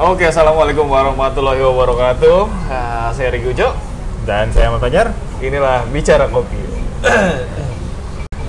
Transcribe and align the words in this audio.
Oke, 0.00 0.24
assalamualaikum 0.24 0.88
warahmatullahi 0.88 1.60
wabarakatuh. 1.60 2.48
Nah, 2.48 3.12
saya 3.12 3.28
Riki 3.28 3.52
Ujo. 3.52 3.76
Dan 4.24 4.48
saya 4.48 4.72
Ahmad 4.72 4.80
Fajar. 4.80 5.12
Inilah 5.44 5.84
bicara 5.92 6.32
kopi. 6.32 6.56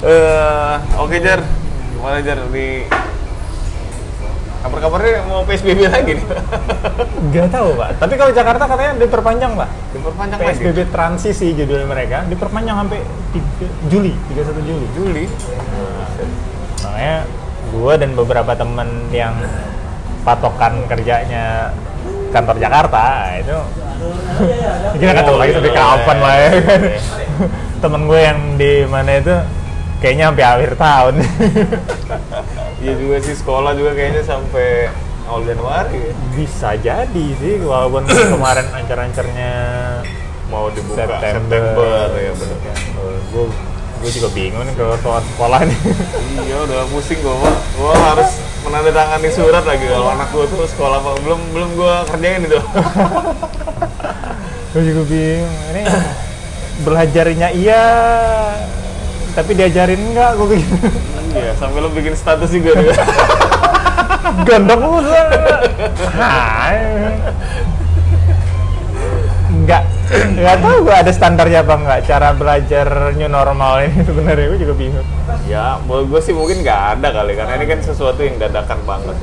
Eh, 0.03 0.75
oke 0.99 1.15
Jar, 1.19 1.43
gimana 1.95 2.19
Jar 2.23 2.43
di 2.51 2.83
kabar-kabarnya 4.63 5.23
mau 5.27 5.43
PSBB 5.43 5.87
lagi 5.87 6.19
nih? 6.19 6.26
Gak 7.35 7.47
tahu 7.51 7.75
pak. 7.75 7.99
Tapi 7.99 8.13
kalau 8.15 8.31
Jakarta 8.31 8.63
katanya 8.63 8.99
diperpanjang 9.03 9.51
pak. 9.55 9.69
Diperpanjang 9.96 10.39
PSBB 10.44 10.79
lagi. 10.83 10.91
transisi 10.91 11.55
judul 11.55 11.87
mereka 11.87 12.23
diperpanjang 12.28 12.87
sampai 12.87 12.99
3 13.35 13.91
Juli, 13.91 14.12
31 14.31 14.67
Juli. 14.67 14.85
Juli. 14.96 15.23
Makanya 16.84 17.17
gue 17.71 17.94
dan 17.99 18.12
beberapa 18.16 18.52
temen 18.55 18.88
yang 19.12 19.35
patokan 20.23 20.88
kerjanya 20.88 21.70
kantor 22.32 22.58
Jakarta 22.58 23.05
itu 23.38 23.58
kita 24.99 25.22
Oh, 25.23 25.38
lagi 25.40 25.52
iya, 25.54 25.58
sampai 25.59 25.73
kapan 25.73 26.18
iya, 26.18 26.23
lah 26.26 26.36
ya 26.36 26.49
kan. 26.52 26.82
Temen 27.84 28.02
gue 28.08 28.20
yang 28.20 28.40
di 28.55 28.72
mana 28.88 29.12
itu 29.20 29.36
kayaknya 29.99 30.26
sampai 30.32 30.46
akhir 30.46 30.72
tahun. 30.76 31.13
Iya 32.84 32.94
juga 32.99 33.16
sih 33.23 33.36
sekolah 33.40 33.72
juga 33.80 33.91
kayaknya 33.96 34.23
sampai 34.27 34.91
awal 35.27 35.48
Januari. 35.48 36.12
Bisa 36.35 36.76
jadi 36.80 37.26
sih 37.40 37.63
walaupun 37.63 38.04
kemarin 38.35 38.68
ancar-ancarnya 38.76 39.54
Mau 40.52 40.70
dibuka 40.70 41.08
September, 41.08 41.40
September, 41.49 42.08
ya 42.13 42.32
benar. 42.38 42.58
gue 43.34 43.46
gue 44.03 44.12
juga 44.20 44.30
bingung 44.35 44.67
nih 44.67 44.75
kalau 44.75 44.99
soal 44.99 45.23
sekolah 45.23 45.63
nih 45.63 45.80
Iya 46.43 46.57
udah 46.67 46.84
pusing 46.91 47.23
Pak. 47.23 47.55
Gua 47.80 47.93
harus 47.95 48.29
menandatangani 48.67 49.29
surat 49.31 49.63
lagi 49.63 49.85
kalau 49.88 50.12
anak 50.12 50.27
gua 50.35 50.43
tuh 50.43 50.67
sekolah 50.67 50.99
Pak. 50.99 51.13
belum 51.23 51.39
belum 51.55 51.70
gua 51.79 52.03
kerjain 52.12 52.43
itu. 52.43 52.59
gue 54.73 54.82
juga 54.90 55.01
bingung 55.05 55.55
ini 55.70 55.84
belajarnya 56.82 57.54
iya 57.54 57.84
tapi 59.37 59.54
diajarin 59.54 60.01
enggak 60.01 60.34
gue 60.34 60.57
gitu 60.57 60.76
iya, 61.38 61.54
sampai 61.62 61.77
lo 61.77 61.93
bikin 61.93 62.17
status 62.17 62.49
juga 62.49 62.82
dia. 62.82 62.98
gondok 64.49 64.81
usah 64.97 65.25
hai 66.17 66.81
enggak 70.05 70.55
tahu 70.59 70.75
gue 70.83 70.93
ada 70.95 71.09
standarnya 71.09 71.57
apa 71.61 71.73
enggak 71.75 71.99
cara 72.03 72.27
belajar 72.31 72.85
new 73.13 73.25
normal 73.25 73.81
ini 73.81 74.03
sebenarnya 74.03 74.45
gue 74.47 74.59
juga 74.59 74.73
bingung 74.73 75.05
ya, 75.43 75.77
menurut 75.81 76.05
gua 76.07 76.19
sih 76.19 76.31
mungkin 76.31 76.59
nggak 76.59 76.79
ada 76.93 77.07
kali 77.13 77.31
karena 77.33 77.51
ini 77.55 77.65
kan 77.65 77.79
sesuatu 77.79 78.19
yang 78.19 78.35
dadakan 78.37 78.75
banget. 78.83 79.15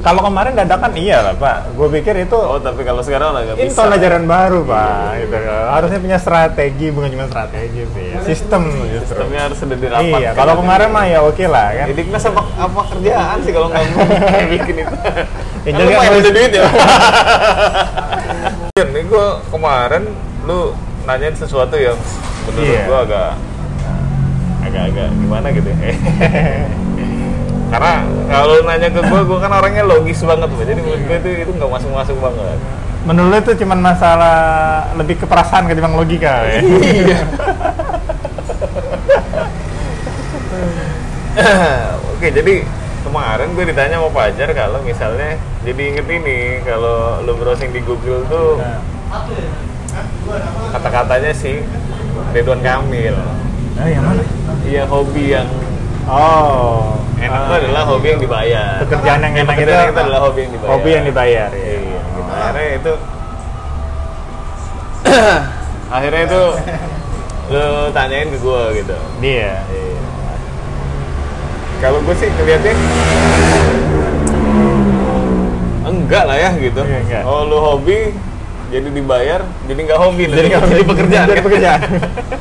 kalau 0.00 0.20
kemarin 0.20 0.52
dadakan 0.52 0.90
iya 0.94 1.20
lah 1.20 1.32
pak 1.32 1.72
gue 1.72 1.86
pikir 1.92 2.12
itu 2.20 2.34
Oh, 2.34 2.56
tapi 2.56 2.80
kalau 2.82 3.00
sekarang 3.00 3.32
nggak 3.32 3.56
ini 3.56 3.66
bisa. 3.66 3.80
pelajaran 3.80 4.22
baru 4.24 4.58
pak 4.62 5.08
gitu 5.18 5.34
harusnya 5.66 5.98
punya 5.98 6.16
strategi 6.16 6.86
bukan 6.88 7.08
cuma 7.10 7.24
strategi 7.26 7.80
sih 7.88 8.06
sistem 8.24 8.62
justru 8.86 9.16
Sistemnya 9.16 9.40
harus 9.42 9.56
sudah 9.56 9.76
dirapatkan. 9.76 10.14
iya 10.14 10.28
kalau 10.32 10.52
kemarin 10.56 10.88
mah 10.88 11.04
ya 11.04 11.18
oke 11.20 11.44
lah 11.44 11.66
kan 11.72 11.84
Jadi 11.88 11.96
Diknas 11.98 12.24
apa, 12.24 12.40
apa 12.54 12.78
kerjaan 12.88 13.36
sih 13.40 13.50
kalau 13.50 13.66
nggak 13.68 13.82
bikin 14.52 14.74
itu? 14.80 14.94
Ya, 15.64 15.66
Kan 15.66 15.80
lumayan 15.80 16.00
kan 16.04 16.20
ada 16.20 16.30
duit 16.30 16.50
ya. 16.52 16.62
Ini 18.74 19.06
gua 19.06 19.38
kemarin 19.54 20.02
lu 20.50 20.74
nanyain 21.06 21.30
sesuatu 21.30 21.78
yang 21.78 21.94
menurut 22.42 22.74
Iya. 22.74 22.82
gua 22.90 22.98
agak 23.06 23.30
agak-agak 24.66 25.08
gimana 25.14 25.46
gitu 25.54 25.70
ya. 25.70 25.94
Karena 27.70 27.92
kalau 28.26 28.66
nanya 28.66 28.90
ke 28.90 28.98
gua, 29.06 29.22
gua 29.22 29.38
kan 29.38 29.54
orangnya 29.54 29.86
logis 29.86 30.18
banget, 30.26 30.50
Pak. 30.50 30.66
jadi 30.66 30.82
menurut 30.82 31.06
gua 31.06 31.16
itu 31.22 31.30
itu 31.38 31.52
nggak 31.54 31.70
masuk-masuk 31.70 32.18
banget. 32.18 32.58
menurut 33.06 33.30
lu 33.30 33.38
itu 33.46 33.52
cuma 33.62 33.78
masalah 33.78 34.38
lebih 34.98 35.22
ke 35.22 35.26
perasaan 35.30 35.70
ketimbang 35.70 35.94
logika 35.94 36.42
ya 36.42 36.58
Iya. 36.98 37.18
Oke, 42.10 42.26
jadi 42.26 42.66
kemarin 43.04 43.52
gue 43.52 43.64
ditanya 43.68 44.00
sama 44.00 44.10
Fajar 44.10 44.48
kalau 44.56 44.80
misalnya 44.80 45.36
jadi 45.62 45.82
inget 45.92 46.06
ini 46.08 46.64
kalau 46.64 47.20
lu 47.22 47.36
browsing 47.36 47.70
di 47.70 47.84
Google 47.84 48.24
tuh 48.26 48.56
kata-katanya 50.72 51.30
sih 51.30 51.60
Ridwan 52.34 52.58
Kamil. 52.64 53.14
Nah, 53.74 53.86
yang 53.86 54.02
mana 54.06 54.22
Iya 54.64 54.86
hobi 54.88 55.34
yang 55.34 55.46
oh 56.08 56.98
enak 57.20 57.30
ah, 57.30 57.44
itu 57.46 57.52
adalah 57.68 57.82
hobi 57.86 58.06
yang 58.10 58.20
dibayar. 58.20 58.80
pekerjaan 58.82 59.20
yang 59.22 59.34
enak 59.46 59.56
itu 59.60 59.72
adalah 59.72 60.20
hobi 60.24 60.38
yang 60.44 60.52
dibayar. 60.52 60.70
hobi 60.72 60.88
yang 60.90 61.04
dibayar 61.06 61.48
ya 61.52 61.64
Iya, 61.64 62.00
gitu. 62.02 62.30
Akhirnya 62.34 62.70
itu 62.74 62.92
akhirnya 65.94 66.22
itu 66.26 66.42
lu 67.52 67.66
tanyain 67.92 68.28
ke 68.32 68.38
gue 68.40 68.62
gitu. 68.82 68.96
Iya. 69.20 69.52
Kalau 71.78 71.98
gue 72.00 72.14
sih 72.14 72.28
ngeliatnya 72.30 72.74
enggak 75.84 76.24
lah 76.24 76.36
ya 76.36 76.50
gitu. 76.56 76.80
Iya, 76.80 76.98
enggak. 77.00 77.22
Oh 77.24 77.44
lu 77.44 77.58
hobi 77.58 78.12
jadi 78.72 78.88
dibayar, 78.90 79.40
jadi 79.64 79.80
nggak 79.84 80.00
hobi, 80.00 80.22
jadi 80.26 80.46
nggak 80.50 80.62
jadi 80.66 80.84
pekerjaan. 80.84 81.26
jadi 81.28 81.36
kan? 81.36 81.46
pekerjaan 81.46 81.80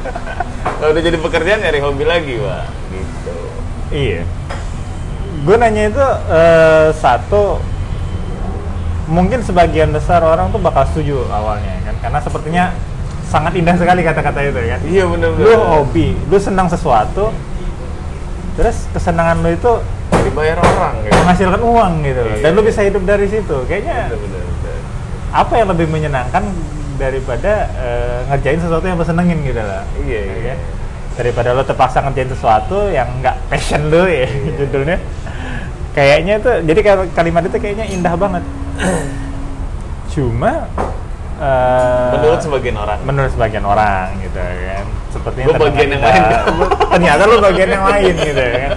Kalau 0.79 0.89
udah 0.89 1.03
jadi 1.03 1.17
pekerjaan 1.19 1.59
nyari 1.61 1.79
hobi 1.79 2.03
lagi, 2.03 2.33
Pak. 2.39 2.63
Gitu. 2.89 3.33
iya 3.93 4.21
gue 5.43 5.55
nanya 5.59 5.91
itu 5.91 6.05
eh, 6.29 6.87
satu 6.95 7.59
mungkin 9.05 9.43
sebagian 9.43 9.91
besar 9.91 10.23
orang 10.23 10.49
tuh 10.49 10.57
bakal 10.57 10.87
setuju 10.87 11.27
awalnya 11.27 11.83
kan 11.83 11.95
karena 11.99 12.19
sepertinya 12.23 12.65
sangat 13.27 13.59
indah 13.59 13.75
sekali 13.75 14.01
kata-kata 14.01 14.39
itu 14.39 14.55
kan 14.55 14.79
Iya 14.87 15.03
bener-bener. 15.03 15.43
lu 15.43 15.53
hobi 15.59 16.15
lu 16.31 16.37
senang 16.39 16.71
sesuatu 16.71 17.35
terus 18.53 18.85
kesenangan 18.89 19.41
lu 19.41 19.49
itu 19.49 19.71
dibayar 20.23 20.55
orang 20.55 20.93
gitu. 21.01 21.13
menghasilkan 21.17 21.61
uang 21.61 21.93
gitu. 22.01 22.21
Iya. 22.23 22.37
dan 22.39 22.51
lu 22.53 22.61
bisa 22.61 22.81
hidup 22.81 23.03
dari 23.03 23.25
situ 23.25 23.57
kayaknya 23.65 24.07
Bener-bener. 24.07 24.41
apa 25.29 25.53
yang 25.53 25.67
lebih 25.67 25.87
menyenangkan 25.87 26.43
daripada 26.93 27.53
eh, 27.73 28.19
ngerjain 28.27 28.59
sesuatu 28.59 28.85
yang 28.85 28.97
senengin 28.99 29.41
gitu 29.41 29.57
lah 29.57 29.81
Iya, 29.99 30.19
Ya 30.19 30.33
iya. 30.35 30.53
kan? 30.53 30.59
daripada 31.13 31.49
lu 31.51 31.61
terpaksa 31.61 32.01
ngerjain 32.01 32.25
sesuatu 32.27 32.89
yang 32.89 33.09
nggak 33.19 33.35
passion 33.47 33.87
lu 33.87 34.05
ya 34.05 34.23
Iya. 34.23 34.51
judulnya 34.59 34.97
kayaknya 35.91 36.33
itu 36.37 36.51
jadi 36.65 36.79
kal- 36.81 37.11
kalimat 37.11 37.43
itu 37.43 37.57
kayaknya 37.59 37.85
indah 37.87 38.13
banget 38.15 38.43
cuma 40.07 40.69
eh, 41.35 42.11
Menurut 42.13 42.39
sebagian 42.39 42.77
orang. 42.77 42.99
menurut 43.03 43.31
sebagian 43.31 43.61
orang 43.63 44.13
gitu 44.19 44.37
kan 44.37 44.85
sepertinya 45.13 45.45
Gua 45.47 45.57
bagian 45.63 45.89
yang 45.91 46.01
lain. 46.01 46.23
ternyata 46.91 47.21
lu 47.23 47.37
bagian 47.39 47.69
yang 47.71 47.85
lain 47.85 48.13
gitu 48.17 48.41
kan 48.43 48.71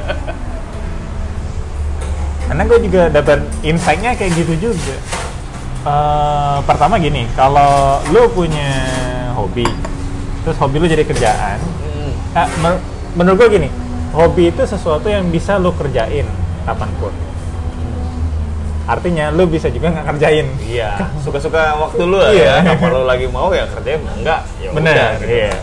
karena 2.46 2.62
gue 2.62 2.78
juga 2.80 3.02
dapat 3.10 3.38
insight-nya 3.62 4.12
kayak 4.14 4.32
gitu 4.34 4.54
juga 4.66 4.96
Eh, 5.82 6.58
pertama 6.62 6.98
gini 6.98 7.30
kalau 7.32 8.02
lu 8.10 8.26
punya 8.28 8.74
hobi 9.32 9.62
terus 10.42 10.58
hobi 10.58 10.76
lu 10.76 10.86
jadi 10.86 11.02
kerjaan 11.02 11.62
Hmm. 11.62 12.10
ah, 12.34 12.48
men- 12.58 12.82
menurut 13.14 13.38
gue 13.38 13.48
gini 13.52 13.68
hobi 14.10 14.50
itu 14.50 14.62
sesuatu 14.62 15.06
yang 15.06 15.26
bisa 15.26 15.56
lu 15.56 15.70
kerjain 15.72 16.26
kapan 16.64 16.90
pun 16.98 17.14
artinya 18.84 19.30
lu 19.30 19.46
bisa 19.46 19.66
juga 19.66 19.90
nggak 19.90 20.06
kerjain 20.08 20.46
Iya, 20.60 20.90
suka-suka 21.20 21.74
waktu 21.76 22.02
lu 22.02 22.18
lah 22.18 22.30
Iya. 22.30 22.54
ya. 22.62 22.74
Kalau 22.76 23.02
lu 23.02 23.06
lagi 23.06 23.26
mau 23.26 23.50
ya 23.50 23.66
kerjain, 23.68 23.98
enggak. 23.98 24.42
Ya 24.56 24.66
udah, 24.66 24.74
Benar, 24.74 25.10
gitu. 25.16 25.26
iya. 25.28 25.54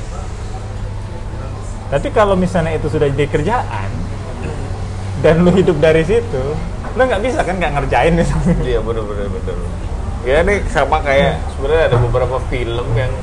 Tapi 1.94 2.09
kalau 2.09 2.34
misalnya 2.34 2.74
itu 2.74 2.90
sudah 2.90 3.06
jadi 3.14 3.30
kerjaan 3.30 3.90
dan 5.22 5.46
lu 5.46 5.54
hidup 5.54 5.78
dari 5.78 6.02
situ, 6.02 6.42
lu 6.98 7.02
nggak 7.06 7.22
bisa 7.22 7.46
kan 7.46 7.62
nggak 7.62 7.70
ngerjain 7.78 8.18
misalnya. 8.18 8.58
Iya 8.74 8.81
bener 8.81 9.06
bener 9.06 9.30
bener. 9.30 9.56
Ya 10.26 10.41
ini 10.41 10.66
sama 10.73 11.06
kayak 11.06 11.38
sebenarnya 11.53 11.94
ada 11.94 11.97
beberapa 12.02 12.41
film 12.50 12.88
yang 12.97 13.14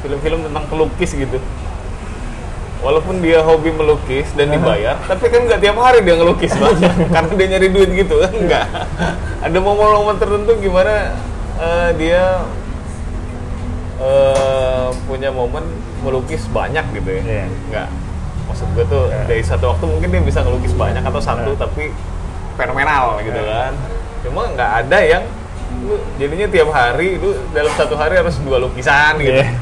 film-film 0.00 0.48
tentang 0.48 0.64
pelukis 0.72 1.12
gitu. 1.12 1.36
Walaupun 2.80 3.20
dia 3.20 3.44
hobi 3.44 3.68
melukis 3.74 4.32
dan 4.32 4.48
dibayar, 4.48 4.96
tapi 5.04 5.28
kan 5.28 5.44
nggak 5.44 5.60
tiap 5.60 5.76
hari 5.76 6.00
dia 6.00 6.14
ngelukis 6.16 6.54
banget 6.56 6.94
karena 7.14 7.32
dia 7.36 7.46
nyari 7.52 7.68
duit 7.68 7.90
gitu 7.92 8.16
kan 8.16 8.32
nggak. 8.32 8.66
Ada 9.44 9.58
momen-momen 9.60 10.16
tertentu 10.16 10.56
gimana 10.56 11.12
eh, 11.60 11.90
dia 12.00 12.48
eh, 14.00 14.88
punya 15.04 15.28
momen 15.28 15.68
melukis 16.00 16.46
banyak 16.48 16.84
gitu 16.92 17.08
ya. 17.10 17.22
Iya. 17.22 17.46
Nggak. 17.68 17.88
Maksud 18.46 18.68
gue 18.72 18.84
tuh 18.86 19.04
Iya. 19.06 19.22
dari 19.26 19.42
satu 19.42 19.64
waktu 19.68 19.84
mungkin 19.84 20.08
dia 20.08 20.22
bisa 20.22 20.40
ngelukis 20.40 20.72
banyak 20.72 21.02
atau 21.02 21.20
satu 21.20 21.50
Iya. 21.52 21.60
tapi 21.60 21.84
fenomenal 22.54 23.04
gitu 23.20 23.36
Iya. 23.36 23.48
kan. 23.48 23.72
Cuma 24.20 24.40
nggak 24.48 24.70
ada 24.82 24.98
yang 25.00 25.24
lu 25.78 25.94
jadinya 26.16 26.48
tiap 26.48 26.68
hari 26.68 27.16
lu 27.16 27.30
dalam 27.50 27.70
satu 27.72 27.94
hari 27.94 28.16
harus 28.16 28.40
dua 28.40 28.58
lukisan 28.58 29.18
gitu. 29.18 29.36
Iya. 29.36 29.52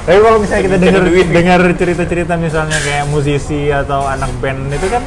Tapi 0.00 0.18
kalau 0.18 0.38
misalnya 0.38 0.62
kita 0.64 0.76
dengar 0.78 1.02
duit 1.04 1.20
gitu. 1.22 1.34
dengar 1.34 1.60
cerita-cerita 1.74 2.34
misalnya 2.34 2.78
kayak 2.78 3.04
musisi 3.06 3.68
atau 3.68 4.02
anak 4.02 4.32
band 4.38 4.70
itu 4.70 4.88
kan 4.88 5.04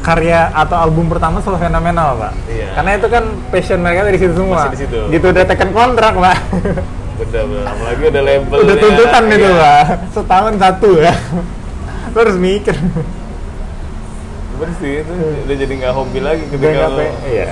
karya 0.00 0.48
atau 0.50 0.76
album 0.80 1.06
pertama 1.06 1.42
selalu 1.42 1.60
fenomenal 1.60 2.16
pak 2.16 2.32
Iya. 2.46 2.68
karena 2.72 2.90
itu 2.94 3.06
kan 3.06 3.24
passion 3.50 3.78
mereka 3.78 4.00
dari 4.02 4.16
situ 4.16 4.32
semua 4.32 4.56
Masih 4.56 4.70
di 4.70 4.78
situ. 4.80 4.98
gitu 5.10 5.26
udah 5.28 5.44
tekan 5.44 5.70
kontrak 5.70 6.14
pak 6.14 6.36
Bener, 7.20 7.44
bener. 7.44 7.64
Apalagi 7.66 8.02
udah 8.06 8.22
label. 8.24 8.56
udah 8.58 8.76
tuntutan 8.76 9.22
itu 9.28 9.44
iya. 9.44 9.60
pak 9.60 9.84
setahun 10.10 10.54
satu 10.56 10.88
ya 10.98 11.14
lo 12.10 12.18
harus 12.18 12.38
mikir 12.38 12.76
Bener 14.52 14.72
sih, 14.76 14.92
itu 15.00 15.12
udah 15.42 15.56
jadi 15.56 15.72
nggak 15.74 15.94
hobi 15.94 16.18
lagi 16.18 16.42
Udah 16.44 16.52
ketika 16.54 16.76
nggak 16.78 16.90
lo. 16.90 17.04
iya. 17.26 17.50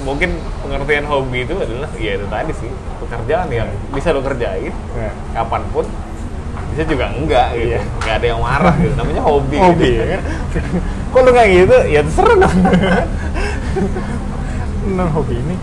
Mungkin 0.00 0.30
pengertian 0.60 1.04
hobi 1.04 1.38
itu 1.42 1.54
adalah 1.54 1.90
ya 1.96 2.12
itu 2.14 2.26
tadi 2.26 2.52
sih 2.54 2.70
pekerjaan 3.00 3.48
yang 3.48 3.66
bisa 3.90 4.10
lo 4.10 4.20
kerjain 4.20 4.70
Ya. 4.94 5.10
kapan 5.32 5.62
pun 5.68 5.86
bisa 6.68 6.82
juga 6.84 7.10
enggak 7.10 7.48
gitu 7.54 7.66
Iya. 7.68 7.80
nggak 7.98 8.14
ada 8.14 8.26
yang 8.28 8.40
marah 8.40 8.74
gitu 8.76 8.94
namanya 8.94 9.18
hobi 9.20 9.56
hobi 9.56 9.88
gitu. 9.88 9.98
ya 9.98 10.06
kan 10.08 10.20
kok 11.08 11.20
lu 11.20 11.30
nggak 11.32 11.48
gitu 11.48 11.76
ya 11.88 12.00
terserah 12.02 12.36
dong 12.36 12.56
non 14.90 15.08
hobi 15.10 15.34
ini 15.36 15.56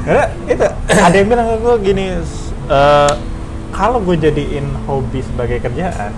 Karena 0.00 0.24
itu 0.48 0.64
ada 0.90 1.12
yang 1.14 1.28
bilang 1.28 1.46
ke 1.46 1.56
gue 1.56 1.74
gini 1.84 2.04
eh, 2.70 3.12
kalau 3.74 3.98
gue 4.00 4.16
jadiin 4.16 4.66
hobi 4.86 5.20
sebagai 5.26 5.58
kerjaan 5.58 6.14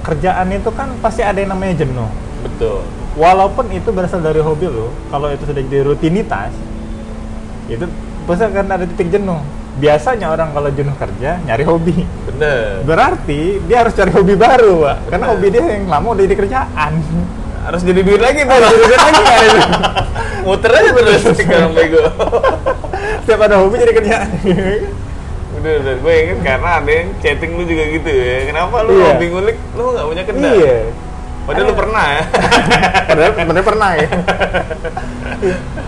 kerjaan 0.00 0.48
itu 0.48 0.70
kan 0.72 0.88
pasti 1.04 1.20
ada 1.20 1.36
yang 1.38 1.52
namanya 1.52 1.84
jenuh. 1.84 2.08
Betul. 2.40 2.80
Walaupun 3.20 3.68
itu 3.74 3.92
berasal 3.92 4.24
dari 4.24 4.40
hobi 4.40 4.64
lo 4.70 4.88
kalau 5.12 5.28
itu 5.28 5.44
sudah 5.44 5.60
jadi 5.60 5.84
rutinitas 5.84 6.54
itu 7.68 7.84
pasti 8.24 8.42
akan 8.48 8.66
ada 8.70 8.84
titik 8.88 9.12
jenuh. 9.12 9.38
Biasanya 9.76 10.32
orang 10.34 10.50
kalau 10.56 10.72
jenuh 10.72 10.96
kerja 10.96 11.38
nyari 11.44 11.64
hobi. 11.68 12.08
Bener. 12.26 12.80
Berarti 12.88 13.60
dia 13.68 13.84
harus 13.84 13.92
cari 13.92 14.10
hobi 14.10 14.34
baru 14.34 14.88
pak 14.88 14.96
karena 15.12 15.24
Bener. 15.28 15.36
hobi 15.36 15.46
dia 15.52 15.62
yang 15.68 15.84
lama 15.86 16.06
udah 16.16 16.24
jadi 16.24 16.36
kerjaan. 16.38 16.92
Harus 17.60 17.82
jadi 17.84 18.00
duit 18.00 18.20
lagi 18.24 18.40
tuh 18.40 18.56
Harus 18.56 18.72
jadi 18.72 18.84
duit 18.88 19.00
lagi, 19.04 19.20
kan? 19.20 19.36
muter 20.40 20.72
aja 20.72 20.90
terus 20.96 21.22
sekarang 21.38 21.72
bego. 21.76 22.02
Setiap 23.20 23.40
ada 23.44 23.60
hobi 23.60 23.74
jadi 23.84 23.92
kerjaan 23.92 24.28
udah 25.60 25.74
udah 25.84 25.94
gue 26.00 26.14
inget 26.16 26.38
karena 26.40 26.70
ada 26.80 26.90
yang 26.90 27.08
chatting 27.20 27.52
lu 27.54 27.62
juga 27.62 27.84
gitu 27.86 28.08
ya. 28.10 28.38
Kenapa 28.48 28.76
lu 28.82 28.92
Iya. 28.96 29.04
hobi 29.12 29.26
ngulik? 29.28 29.56
Lu 29.76 29.82
nggak 29.92 30.06
punya 30.08 30.24
kedai 30.24 30.52
iya. 30.56 30.76
Padahal 31.44 31.66
lu 31.66 31.74
pernah 31.74 32.04
ya. 32.06 32.22
Padahal 33.08 33.32
bener 33.36 33.64
pernah 33.64 33.90
ya. 33.94 34.08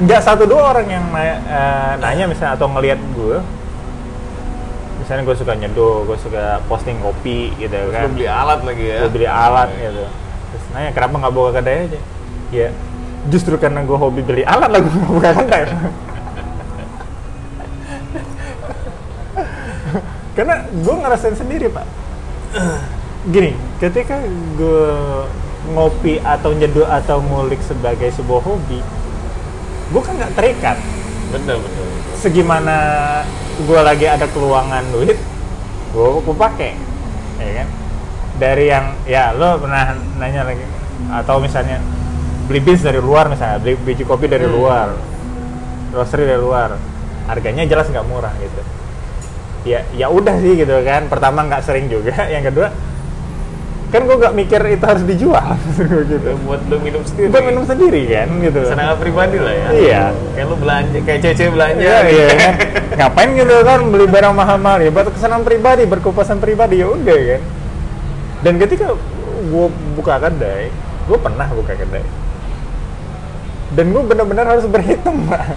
Nggak 0.03 0.21
satu 0.21 0.43
dua 0.45 0.63
orang 0.73 0.87
yang 0.89 1.05
nanya, 1.09 1.37
eh, 1.45 1.93
nanya 1.99 2.25
misalnya 2.29 2.53
atau 2.55 2.67
ngelihat 2.69 3.01
gue 3.13 3.39
misalnya 5.03 5.23
gue 5.27 5.35
suka 5.35 5.53
nyeduh 5.59 6.07
gue 6.07 6.15
suka 6.15 6.63
posting 6.71 6.95
kopi 7.03 7.51
gitu 7.59 7.75
lu 7.75 7.91
kan 7.91 8.07
beli 8.13 8.29
alat 8.29 8.61
lagi 8.63 8.85
ya. 8.87 8.99
Gue 9.03 9.11
beli 9.11 9.29
alat 9.29 9.69
gitu. 9.75 10.05
Terus 10.53 10.65
nanya 10.71 10.91
kenapa 10.93 11.15
nggak 11.19 11.35
buka 11.35 11.51
kedai 11.59 11.79
aja? 11.89 12.01
Ya 12.53 12.69
justru 13.23 13.55
karena 13.55 13.87
gue 13.87 13.95
hobi 13.95 14.19
beli 14.19 14.43
alat 14.43 14.67
lah 14.67 14.83
gue 14.83 14.91
nggak 14.91 15.13
buka 15.15 15.31
kedai 15.31 15.63
karena 20.32 20.64
gue 20.70 20.94
ngerasain 20.96 21.37
sendiri 21.37 21.69
pak. 21.69 21.87
Gini 23.29 23.55
ketika 23.79 24.19
gue 24.58 24.87
ngopi 25.73 26.19
atau 26.20 26.50
nyeduh 26.50 26.90
atau 26.90 27.23
ngulik 27.23 27.62
sebagai 27.62 28.11
sebuah 28.11 28.43
hobi 28.43 28.82
gue 29.93 30.02
kan 30.02 30.14
nggak 30.19 30.34
terikat. 30.34 30.79
Bener 31.31 31.56
bener 31.61 31.87
segimana 32.19 32.76
gue 33.58 33.81
lagi 33.82 34.06
ada 34.06 34.26
keluangan 34.31 34.82
duit 34.90 35.19
gue 35.93 36.08
gue 36.23 36.37
pakai 36.37 36.73
ya 37.38 37.52
kan? 37.62 37.69
Dari 38.40 38.64
yang 38.67 38.87
ya 39.06 39.31
lo 39.37 39.61
pernah 39.61 39.94
nanya 40.19 40.43
lagi 40.43 40.64
atau 41.12 41.38
misalnya 41.38 41.79
beli 42.50 42.58
beans 42.58 42.82
dari 42.82 42.99
luar 42.99 43.31
misalnya 43.31 43.62
beli 43.62 43.79
biji 43.79 44.02
kopi 44.02 44.26
dari 44.26 44.46
Hmm. 44.50 44.56
luar 44.56 44.88
grocery 45.94 46.26
dari 46.26 46.40
luar 46.43 46.75
harganya 47.29 47.62
jelas 47.69 47.87
nggak 47.87 48.06
murah 48.08 48.34
gitu 48.43 48.62
ya 49.62 49.81
ya 49.93 50.06
udah 50.06 50.35
sih 50.38 50.56
gitu 50.56 50.75
kan 50.82 51.06
pertama 51.06 51.44
nggak 51.44 51.62
sering 51.62 51.87
juga 51.87 52.14
yang 52.35 52.43
kedua 52.43 52.70
kan 53.88 54.09
gue 54.09 54.17
nggak 54.17 54.32
mikir 54.35 54.61
itu 54.73 54.81
harus 54.82 55.05
dijual 55.05 55.53
gitu 56.11 56.31
buat 56.43 56.64
lu 56.64 56.81
minum 56.81 57.05
sendiri 57.05 57.29
gue 57.29 57.43
minum 57.44 57.61
sendiri 57.62 58.03
kan 58.09 58.29
gitu 58.41 58.61
senang 58.64 58.97
pribadi 58.97 59.37
lah 59.37 59.53
ya 59.53 59.67
Iya. 59.70 60.03
kayak 60.32 60.47
lu 60.49 60.56
belanja 60.56 60.99
kayak 61.05 61.20
cece 61.23 61.44
belanja 61.49 61.76
Iya, 61.79 61.99
iya 62.09 62.26
kan. 62.32 62.55
Ngapain 62.99 63.31
gitu 63.32 63.56
kan 63.62 63.81
beli 63.87 64.06
barang 64.06 64.32
mahal-mahal 64.32 64.81
ya 64.81 64.88
buat 64.88 65.09
kesenangan 65.09 65.44
pribadi, 65.44 65.85
berkepuasan 65.85 66.38
pribadi 66.38 66.81
ya 66.81 66.88
udah 66.88 67.19
kan. 67.26 67.41
Dan 68.43 68.55
ketika 68.58 68.93
gue 69.43 69.67
buka 69.93 70.15
kedai, 70.19 70.69
gue 71.06 71.19
pernah 71.19 71.49
buka 71.49 71.73
kedai. 71.73 72.05
Dan 73.73 73.97
gue 73.97 74.03
benar-benar 74.03 74.44
harus 74.47 74.69
berhitung, 74.69 75.25
Pak. 75.25 75.56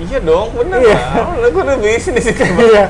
iya 0.00 0.16
dong 0.16 0.48
bener 0.54 0.80
Iya. 0.80 0.96
lah 1.36 1.48
gue 1.50 1.60
udah 1.60 1.76
bisnis 1.76 2.24
itu 2.24 2.40
Iya. 2.40 2.88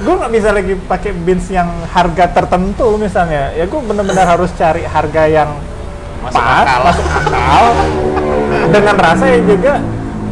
Gue 0.00 0.14
nggak 0.16 0.32
bisa 0.32 0.48
lagi 0.56 0.74
pakai 0.88 1.12
beans 1.12 1.46
yang 1.52 1.68
harga 1.92 2.32
tertentu 2.32 2.96
misalnya. 2.96 3.52
Ya 3.52 3.68
gue 3.68 3.80
benar-benar 3.84 4.24
harus 4.24 4.48
cari 4.56 4.88
harga 4.88 5.22
yang 5.28 5.50
Masuk 6.22 6.38
pas, 6.38 6.62
akal. 6.62 6.80
masuk 6.86 7.06
akal, 7.10 7.66
dengan 8.70 8.94
rasa 8.94 9.24
yang 9.26 9.42
juga 9.42 9.82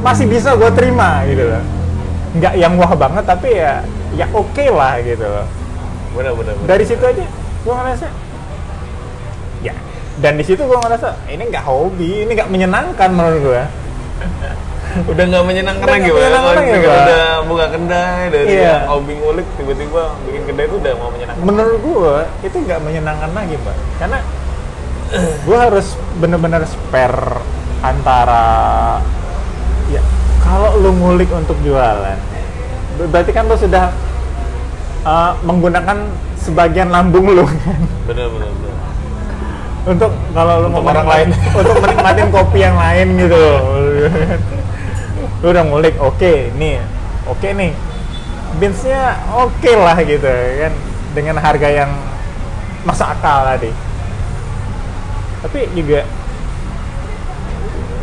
masih 0.06 0.26
bisa 0.30 0.54
gue 0.54 0.70
terima 0.72 1.26
gitu 1.26 1.44
loh. 1.50 1.62
Nggak 2.38 2.54
yang 2.56 2.72
wah 2.78 2.92
banget 2.94 3.24
tapi 3.26 3.58
ya 3.58 3.82
ya 4.14 4.26
oke 4.30 4.64
lah 4.70 5.02
gitu 5.02 5.26
loh. 5.26 5.46
bener 6.10 6.34
bener, 6.34 6.54
bener. 6.58 6.66
Dari 6.66 6.84
situ 6.86 7.02
aja 7.02 7.26
gue 7.60 7.74
ngerasa 7.74 8.06
ya 9.60 9.74
dan 10.22 10.32
di 10.40 10.44
situ 10.46 10.62
gue 10.62 10.78
ngerasa 10.78 11.26
ini 11.28 11.42
nggak 11.50 11.64
hobi, 11.66 12.24
ini 12.24 12.30
nggak 12.38 12.50
menyenangkan 12.50 13.10
menurut 13.10 13.40
gue. 13.42 13.62
udah 14.90 15.24
nggak 15.24 15.44
menyenangkan 15.44 15.82
Udah 15.82 15.94
lagi 15.94 16.10
menyenangkan 16.10 16.54
lagi, 16.56 16.70
Pak. 16.80 16.98
udah 17.00 17.24
buka 17.44 17.66
kedai 17.68 18.22
dari 18.28 18.46
Iya. 18.50 18.62
yang 18.62 18.82
hobi 18.88 19.12
ngulik 19.14 19.46
tiba-tiba 19.54 20.02
bikin 20.20 20.42
kedai 20.44 20.64
itu 20.64 20.76
udah 20.76 20.92
mau 20.94 21.08
menyenangkan 21.08 21.42
menurut 21.42 21.78
gue 21.80 22.14
itu 22.42 22.56
nggak 22.60 22.80
menyenangkan 22.80 23.30
lagi 23.30 23.54
mbak 23.56 23.76
karena 23.96 24.18
gue 25.46 25.58
harus 25.60 25.86
bener-bener 26.16 26.62
spare 26.64 27.38
antara 27.80 28.46
ya 29.88 30.02
kalau 30.40 30.76
lu 30.76 30.90
ngulik 30.92 31.30
untuk 31.30 31.56
jualan 31.60 32.18
ber- 32.96 33.08
berarti 33.08 33.30
kan 33.30 33.44
lu 33.44 33.54
sudah 33.54 33.94
uh, 35.02 35.32
menggunakan 35.40 35.98
sebagian 36.36 36.88
lambung 36.88 37.26
lu 37.26 37.44
kan 37.56 37.78
bener 38.04 38.26
bener 38.28 38.50
bener 38.50 38.68
untuk 39.80 40.12
kalau 40.30 40.54
lu 40.58 40.68
Untuk 40.68 40.82
mau 40.82 40.92
orang 40.92 41.08
lain. 41.08 41.28
untuk 41.58 41.76
menikmatin 41.78 42.28
kopi 42.28 42.58
yang 42.60 42.76
lain 42.76 43.06
gitu 43.16 43.44
lu 45.40 45.46
udah 45.56 45.64
ngulik 45.64 45.96
oke 45.96 46.52
nih 46.56 46.84
oke 47.28 47.48
nih. 47.56 47.72
Beansnya 48.58 49.16
oke 49.30 49.72
lah 49.78 49.96
gitu 50.02 50.26
kan 50.60 50.72
dengan 51.14 51.36
harga 51.40 51.68
yang 51.70 51.90
masuk 52.84 53.06
akal 53.08 53.46
tadi. 53.46 53.70
Tapi 55.40 55.60
juga 55.72 56.04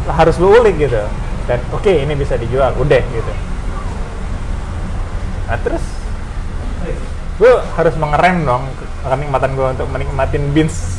harus 0.07 0.39
lu 0.39 0.55
ulik 0.55 0.79
gitu 0.79 1.03
dan 1.45 1.59
oke 1.75 1.91
ini 1.91 2.15
bisa 2.15 2.39
dijual 2.39 2.73
udah 2.79 3.03
gitu. 3.11 3.33
Nah 5.47 5.57
terus 5.61 5.83
gue 7.37 7.53
harus 7.77 7.95
mengerem 8.01 8.47
dong 8.47 8.65
kenikmatan 9.05 9.51
gue 9.53 9.67
untuk 9.77 9.87
menikmatin 9.93 10.43
beans. 10.55 10.97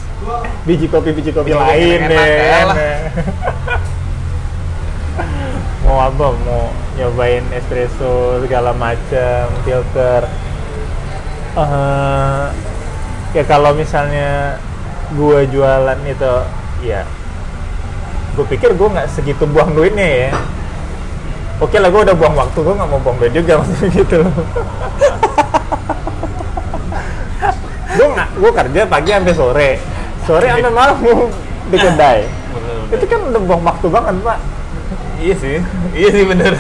Biji 0.67 0.91
kopi 0.91 1.15
biji 1.15 1.31
kopi 1.31 1.55
Biji 1.55 1.57
kopi 1.57 1.63
lain 1.63 2.01
deh 2.11 2.99
mau 6.17 6.33
apa 6.33 6.41
mau 6.49 6.63
nyobain 6.97 7.45
espresso 7.53 8.41
segala 8.41 8.73
macam 8.73 9.45
filter. 9.65 10.25
Eh, 11.59 12.47
ya 13.37 13.43
kalau 13.45 13.77
misalnya 13.77 14.57
gue 15.13 15.49
jualan 15.53 15.99
itu 16.05 16.35
ya 16.85 17.03
gue 18.37 18.47
pikir 18.47 18.77
gue 18.77 18.89
nggak 18.89 19.11
segitu 19.13 19.45
buang 19.45 19.77
duitnya 19.77 20.09
ya. 20.09 20.31
Oke 21.59 21.77
lah 21.83 21.91
gue 21.91 22.03
udah 22.09 22.17
buang 22.17 22.37
waktu 22.39 22.57
gue 22.57 22.75
nggak 22.79 22.89
mau 22.89 23.01
buang 23.03 23.19
duit 23.21 23.33
juga 23.37 23.53
maksudnya 23.61 23.89
gitu. 23.93 24.21
Gue 27.99 28.09
nggak 28.17 28.29
gue 28.39 28.51
kerja 28.55 28.81
pagi 28.89 29.11
sampai 29.13 29.35
sore. 29.37 29.71
Sore 30.25 30.47
sampai 30.49 30.73
malam 30.73 30.97
gue 31.05 31.17
di 31.69 31.77
kedai. 31.77 32.21
Itu 32.89 33.05
kan 33.05 33.21
udah 33.29 33.43
buang 33.45 33.63
waktu 33.67 33.87
banget 33.93 34.17
pak 34.25 34.58
iya 35.19 35.35
sih 35.35 35.59
iya 35.95 36.09
sih 36.15 36.25
bener. 36.25 36.55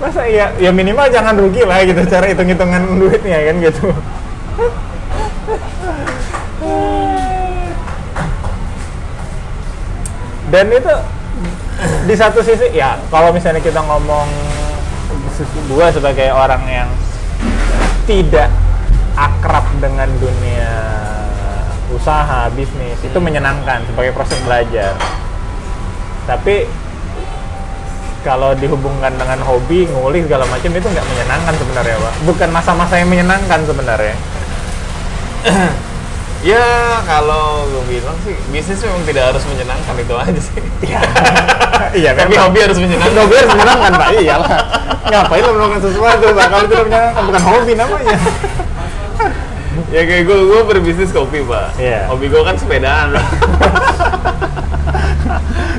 Masa 0.00 0.24
ya 0.30 0.54
ya 0.56 0.70
minimal 0.72 1.12
jangan 1.12 1.36
rugi 1.36 1.60
lah 1.66 1.84
gitu 1.84 2.00
cara 2.08 2.24
hitung 2.30 2.48
hitungan 2.48 2.82
duitnya 2.96 3.38
kan 3.50 3.56
gitu. 3.60 3.86
Dan 10.50 10.66
itu 10.74 10.94
di 12.04 12.14
satu 12.18 12.42
sisi 12.42 12.74
ya 12.74 12.98
kalau 13.12 13.30
misalnya 13.30 13.62
kita 13.62 13.80
ngomong 13.84 14.28
gua 15.70 15.88
sebagai 15.88 16.28
orang 16.32 16.60
yang 16.68 16.88
tidak 18.04 18.52
akrab 19.16 19.64
dengan 19.80 20.08
dunia 20.20 20.72
usaha 21.94 22.50
bisnis 22.52 22.98
itu 23.02 23.18
menyenangkan 23.18 23.82
sebagai 23.88 24.12
proses 24.12 24.36
belajar 24.44 24.94
tapi 26.24 26.68
kalau 28.20 28.52
dihubungkan 28.52 29.16
dengan 29.16 29.40
hobi 29.44 29.88
ngulik 29.88 30.28
segala 30.28 30.44
macam 30.44 30.70
itu 30.76 30.88
nggak 30.92 31.06
menyenangkan 31.08 31.54
sebenarnya 31.56 31.96
pak. 31.96 32.14
Bukan 32.28 32.48
masa-masa 32.52 32.94
yang 33.00 33.08
menyenangkan 33.08 33.60
sebenarnya. 33.64 34.16
Ya 36.40 36.64
kalau 37.04 37.68
gue 37.68 37.84
bilang 37.84 38.16
sih 38.24 38.32
bisnis 38.48 38.80
memang 38.80 39.04
tidak 39.04 39.28
harus 39.28 39.44
menyenangkan 39.44 39.92
itu 39.92 40.14
aja 40.16 40.40
sih. 40.40 40.56
iya. 42.00 42.16
Tapi 42.16 42.32
memang. 42.32 42.48
hobi 42.48 42.58
harus 42.64 42.80
menyenangkan. 42.80 43.20
hobi 43.20 43.34
harus 43.36 43.52
menyenangkan 43.52 43.90
pak. 43.92 44.08
Iya 44.16 44.34
lah 44.40 44.50
ngapain 45.10 45.42
lo 45.42 45.50
melakukan 45.52 45.82
sesuatu 45.84 46.26
pak 46.32 46.46
kalau 46.48 46.64
tidak 46.70 46.84
menyenangkan? 46.86 47.22
Bukan 47.28 47.42
hobi 47.44 47.72
namanya 47.76 48.16
Ya 49.94 50.02
kayak 50.06 50.22
gue, 50.28 50.38
gue 50.46 50.60
berbisnis 50.66 51.10
kopi 51.12 51.42
pak. 51.44 51.74
Iya. 51.80 52.06
Hobi 52.10 52.26
gue 52.28 52.42
kan 52.42 52.56
sepedaan. 52.56 53.16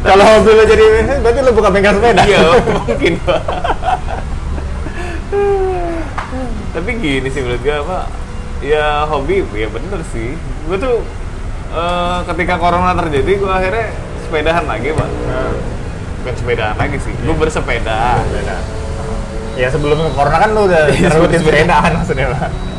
Kalau 0.01 0.25
hobi 0.25 0.50
lo 0.58 0.63
jadi 0.65 0.86
berarti 1.24 1.39
lo 1.46 1.51
bukan 1.53 1.70
bengkel 1.72 1.93
sepeda 2.01 2.24
Iya 2.25 2.39
mungkin 2.65 3.13
pak. 3.22 3.41
Tapi 6.72 6.89
gini 6.98 7.27
sih 7.29 7.41
menurut 7.43 7.62
gue 7.62 7.77
pak. 7.86 8.05
Ya 8.62 9.05
hobi, 9.10 9.46
ya 9.53 9.67
bener 9.70 10.01
sih. 10.13 10.38
Gue 10.70 10.77
tuh 10.77 11.01
eh, 11.74 12.20
ketika 12.34 12.62
corona 12.62 12.93
terjadi, 12.98 13.31
gue 13.41 13.51
akhirnya 13.51 13.88
sepedahan 14.25 14.65
lagi 14.65 14.93
pak. 14.93 15.10
Bukan 16.22 16.34
sepedahan 16.38 16.75
lagi 16.77 16.98
sih. 17.01 17.13
Gue 17.25 17.36
bersepeda. 17.38 18.22
Sepeda. 18.22 18.58
ya 19.51 19.67
sebelum 19.67 20.00
corona 20.15 20.39
kan 20.39 20.55
lo 20.55 20.63
udah 20.63 20.88
Iya, 20.88 21.12
rutin 21.12 21.43
sepedaan 21.43 21.91
maksudnya 22.00 22.31
pak 22.31 22.70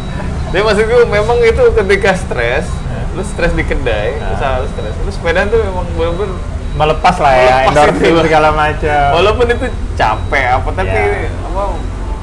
Tapi 0.53 0.61
maksud 0.61 0.85
gue 0.85 1.01
memang 1.07 1.39
itu 1.41 1.63
ketika 1.73 2.13
stres, 2.15 2.69
Hah? 2.69 3.05
lu 3.11 3.23
stres 3.23 3.53
di 3.53 3.65
kedai, 3.65 4.15
Hah? 4.15 4.33
usaha 4.33 4.55
lu 4.59 4.69
stres, 4.69 4.93
lu 4.99 5.11
sepedaan 5.11 5.49
tuh 5.49 5.59
memang 5.59 5.85
bener-bener 5.91 6.37
melepas 6.73 7.17
lah 7.19 7.33
ya 7.35 7.57
endorfin 7.67 8.17
segala 8.19 8.49
macam 8.51 9.05
walaupun 9.13 9.45
itu 9.47 9.67
capek 9.93 10.47
apa 10.55 10.69
tapi 10.73 10.89
Iya. 10.91 11.29
apa 11.43 11.63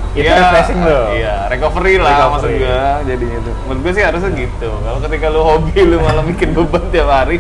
Itu 0.10 0.26
ya, 0.26 0.42
refreshing 0.42 0.80
lo. 0.80 1.02
Iya, 1.12 1.36
recovery 1.48 1.94
lah 1.98 2.10
Recovery. 2.12 2.34
maksud 2.34 2.52
gue 2.56 2.80
jadinya 3.06 3.40
tuh. 3.40 3.54
Menurut 3.64 3.80
gue 3.80 3.92
sih 3.94 4.04
harusnya 4.04 4.32
gitu. 4.36 4.70
Kalau 4.76 5.00
ketika 5.00 5.26
lu 5.28 5.42
hobi 5.44 5.78
lu 5.84 5.98
malah 6.00 6.26
bikin 6.26 6.50
beban 6.52 6.82
tiap 6.90 7.06
hari. 7.08 7.38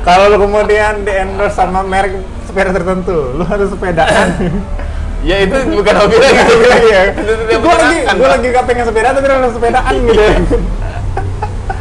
kalau 0.00 0.28
lo 0.28 0.36
kemudian 0.38 1.04
di 1.04 1.12
endorse 1.14 1.56
sama 1.56 1.80
merek 1.82 2.16
sepeda 2.42 2.68
tertentu 2.70 3.32
lo 3.32 3.44
harus 3.44 3.68
sepedaan 3.68 4.28
ya 5.20 5.36
itu 5.44 5.56
bukan 5.68 5.94
hobi 6.00 6.16
lagi. 6.16 6.40
Iya. 6.80 7.02
itu 7.12 7.32
tidak 7.44 7.58
gue 7.60 7.74
lagi 7.76 7.98
gue 8.08 8.28
lagi 8.28 8.46
gak 8.50 8.64
pengen 8.64 8.84
sepeda 8.88 9.08
tapi 9.12 9.26
harus 9.28 9.52
sepedaan 9.52 9.94
gitu 10.08 10.20
ya. 10.20 10.34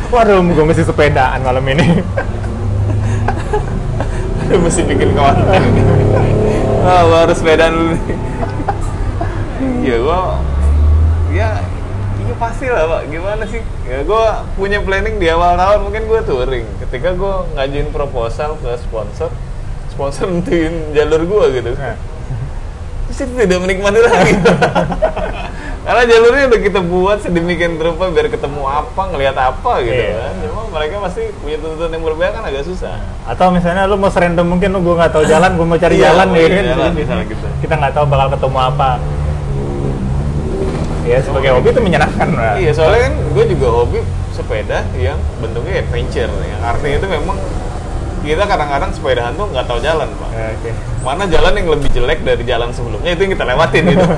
waduh 0.10 0.40
gue 0.44 0.66
mesti 0.66 0.84
sepedaan 0.84 1.40
malam 1.40 1.64
ini 1.68 1.88
Lu 4.50 4.58
mesti 4.58 4.82
bikin 4.82 5.14
konten. 5.14 5.62
ah, 6.82 7.02
lu 7.06 7.16
harus 7.16 7.38
sepedaan 7.38 7.70
dulu 7.70 7.94
nih. 7.94 8.18
ya 9.86 9.96
gua 10.02 10.42
ya 11.30 11.50
iya 12.18 12.34
pasti 12.34 12.66
lah 12.66 12.90
pak 12.90 13.02
gimana 13.08 13.46
sih 13.46 13.62
ya 13.86 14.02
gua 14.04 14.42
punya 14.58 14.82
planning 14.82 15.22
di 15.22 15.30
awal 15.30 15.54
tahun 15.54 15.80
mungkin 15.86 16.10
gua 16.10 16.26
touring 16.26 16.66
ketika 16.82 17.14
gua 17.14 17.46
ngajuin 17.54 17.94
proposal 17.94 18.58
ke 18.58 18.74
sponsor 18.82 19.30
sponsor 19.94 20.26
nentuin 20.34 20.98
jalur 20.98 21.22
gua 21.30 21.46
gitu 21.54 21.78
Nah. 21.78 21.94
Terus 23.10 23.20
itu 23.20 23.34
tidak 23.36 23.60
menikmati 23.60 24.00
lagi 24.00 24.34
karena 25.90 26.04
jalurnya 26.06 26.44
udah 26.54 26.62
kita 26.62 26.80
buat 26.80 27.18
sedemikian 27.20 27.74
rupa 27.76 28.14
biar 28.14 28.30
ketemu 28.30 28.62
apa 28.62 29.02
ngelihat 29.10 29.34
apa 29.34 29.72
gitu 29.82 29.98
Iya. 29.98 30.14
kan 30.22 30.34
cuma 30.46 30.62
mereka 30.70 30.96
pasti 31.02 31.24
punya 31.36 31.58
tuntutan 31.58 31.90
yang 31.90 32.04
berbeda 32.06 32.30
kan 32.32 32.44
agak 32.46 32.62
susah 32.62 33.02
atau 33.26 33.50
misalnya 33.50 33.90
lu 33.90 33.98
mau 33.98 34.14
serandom 34.14 34.46
mungkin 34.46 34.70
lu 34.70 34.86
gue 34.86 34.94
nggak 34.94 35.10
tahu 35.10 35.26
jalan 35.26 35.50
gue 35.58 35.66
mau 35.66 35.76
cari 35.76 35.98
Iya, 35.98 36.14
jalan 36.14 36.28
cari 36.30 36.46
kan 36.48 36.66
jalan, 36.70 36.92
misalnya 36.94 37.26
gitu. 37.26 37.48
kita 37.60 37.74
nggak 37.74 37.94
tahu 37.94 38.06
bakal 38.06 38.28
ketemu 38.38 38.58
apa 38.62 38.90
ya 41.04 41.18
sebagai 41.26 41.50
hobi 41.58 41.68
itu 41.74 41.82
menyenangkan 41.82 42.28
lah 42.38 42.54
Iya, 42.62 42.72
soalnya 42.72 43.10
kan 43.10 43.14
gue 43.34 43.44
juga 43.50 43.68
hobi 43.74 44.00
sepeda 44.30 44.80
yang 44.96 45.18
bentuknya 45.42 45.82
adventure. 45.82 46.30
Yang 46.32 46.62
artinya 46.62 46.96
itu 46.96 47.08
memang 47.10 47.38
kita 48.20 48.44
kadang-kadang 48.44 48.92
sepedahan 48.92 49.34
tuh 49.34 49.48
nggak 49.48 49.66
tahu 49.66 49.80
jalan, 49.80 50.08
Pak. 50.12 50.30
Ya, 50.32 50.48
oke 50.52 50.72
Mana 51.00 51.24
jalan 51.26 51.54
yang 51.56 51.68
lebih 51.72 51.90
jelek 51.90 52.20
dari 52.22 52.44
jalan 52.44 52.70
sebelumnya 52.70 53.16
itu 53.16 53.22
yang 53.24 53.34
kita 53.34 53.46
lewatin 53.48 53.84
gitu. 53.88 54.06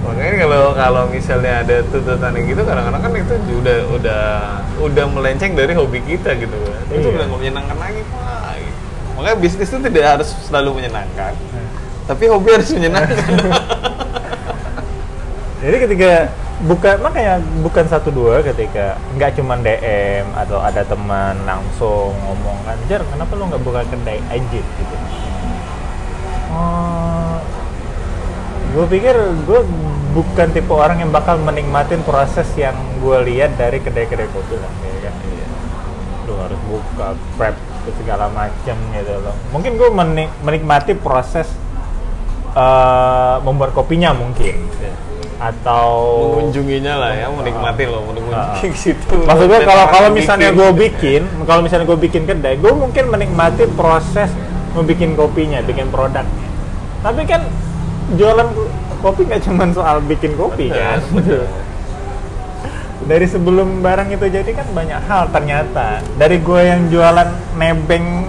Makanya 0.00 0.36
kalau 0.42 0.62
kalau 0.74 1.02
misalnya 1.08 1.52
ada 1.62 1.76
tuntutan 1.86 2.32
yang 2.34 2.46
gitu 2.46 2.62
kadang-kadang 2.64 3.02
kan 3.04 3.12
itu 3.14 3.34
udah 3.56 3.78
udah 3.94 4.22
udah 4.80 5.04
melenceng 5.06 5.52
dari 5.54 5.72
hobi 5.72 6.00
kita 6.02 6.34
gitu 6.36 6.56
kan. 6.56 6.82
Itu 6.90 7.06
Iya. 7.06 7.14
udah 7.14 7.26
nggak 7.28 7.40
menyenangkan 7.40 7.76
lagi, 7.78 8.00
Pak. 8.04 8.52
gitu. 8.56 8.76
Makanya 9.16 9.36
bisnis 9.38 9.68
itu 9.68 9.78
tidak 9.78 10.04
harus 10.08 10.28
selalu 10.44 10.70
menyenangkan. 10.80 11.32
Tapi 12.04 12.24
hobi 12.26 12.48
harus 12.50 12.68
menyenangkan. 12.72 13.16
Jadi 15.60 15.76
ketika 15.76 16.12
bukan 16.60 17.00
makanya 17.00 17.40
bukan 17.64 17.88
satu 17.88 18.12
dua 18.12 18.44
ketika 18.44 19.00
nggak 19.16 19.40
cuma 19.40 19.56
DM 19.56 20.28
atau 20.36 20.60
ada 20.60 20.84
teman 20.84 21.32
langsung 21.48 22.12
ngomong 22.12 22.58
kan 22.68 22.76
Jar 22.84 23.00
kenapa 23.08 23.32
lu 23.32 23.48
nggak 23.48 23.64
buka 23.64 23.80
kedai 23.88 24.20
aja 24.28 24.60
gitu. 24.60 24.94
Oh. 26.52 27.40
Gue 28.70 28.86
pikir 28.86 29.16
gue 29.48 29.60
bukan 30.12 30.48
tipe 30.52 30.70
orang 30.70 31.00
yang 31.00 31.10
bakal 31.10 31.40
menikmatin 31.40 32.04
proses 32.04 32.46
yang 32.54 32.76
gue 33.00 33.18
lihat 33.24 33.56
dari 33.56 33.80
kedai-kedai 33.80 34.28
kopi 34.28 34.60
lah 34.60 34.72
ya 34.84 35.08
kan? 35.08 35.14
Lu 36.28 36.34
harus 36.36 36.60
buka 36.68 37.16
prep 37.40 37.56
segala 37.96 38.28
macam 38.28 38.76
gitu 38.76 39.14
loh. 39.16 39.34
Mungkin 39.56 39.80
gue 39.80 39.88
menik- 39.90 40.36
menikmati 40.44 40.92
proses 40.92 41.48
eh, 42.52 43.36
membuat 43.42 43.72
kopinya 43.72 44.12
mungkin 44.12 44.68
atau 45.40 45.88
mengunjunginya 46.36 46.94
lah 47.00 47.12
ya, 47.16 47.26
menikmati 47.32 47.88
loh, 47.88 48.04
mengunjungi 48.04 48.76
situ. 48.76 49.16
Maksud 49.24 49.48
gue 49.48 49.60
kalau 49.64 49.88
kalau 49.88 50.08
misalnya 50.12 50.52
gue 50.52 50.70
bikin, 50.76 51.24
kalau 51.48 51.64
misalnya 51.64 51.88
gue 51.88 51.98
bikin 51.98 52.28
kedai, 52.28 52.60
gue 52.60 52.72
mungkin 52.76 53.08
menikmati 53.08 53.64
proses 53.72 54.28
membikin 54.76 55.16
kopinya, 55.16 55.64
bikin 55.64 55.88
produknya. 55.88 56.48
Tapi 57.00 57.24
kan 57.24 57.48
jualan 58.20 58.48
kopi 59.00 59.32
nggak 59.32 59.42
cuma 59.48 59.64
soal 59.72 60.04
bikin 60.04 60.36
kopi 60.36 60.68
kan. 60.68 61.00
Betul. 61.08 61.48
Dari 63.10 63.24
sebelum 63.24 63.80
barang 63.80 64.12
itu 64.12 64.28
jadi 64.28 64.50
kan 64.52 64.68
banyak 64.76 65.00
hal 65.08 65.32
ternyata. 65.32 66.04
Dari 66.20 66.36
gue 66.36 66.60
yang 66.60 66.92
jualan 66.92 67.28
nebeng 67.56 68.28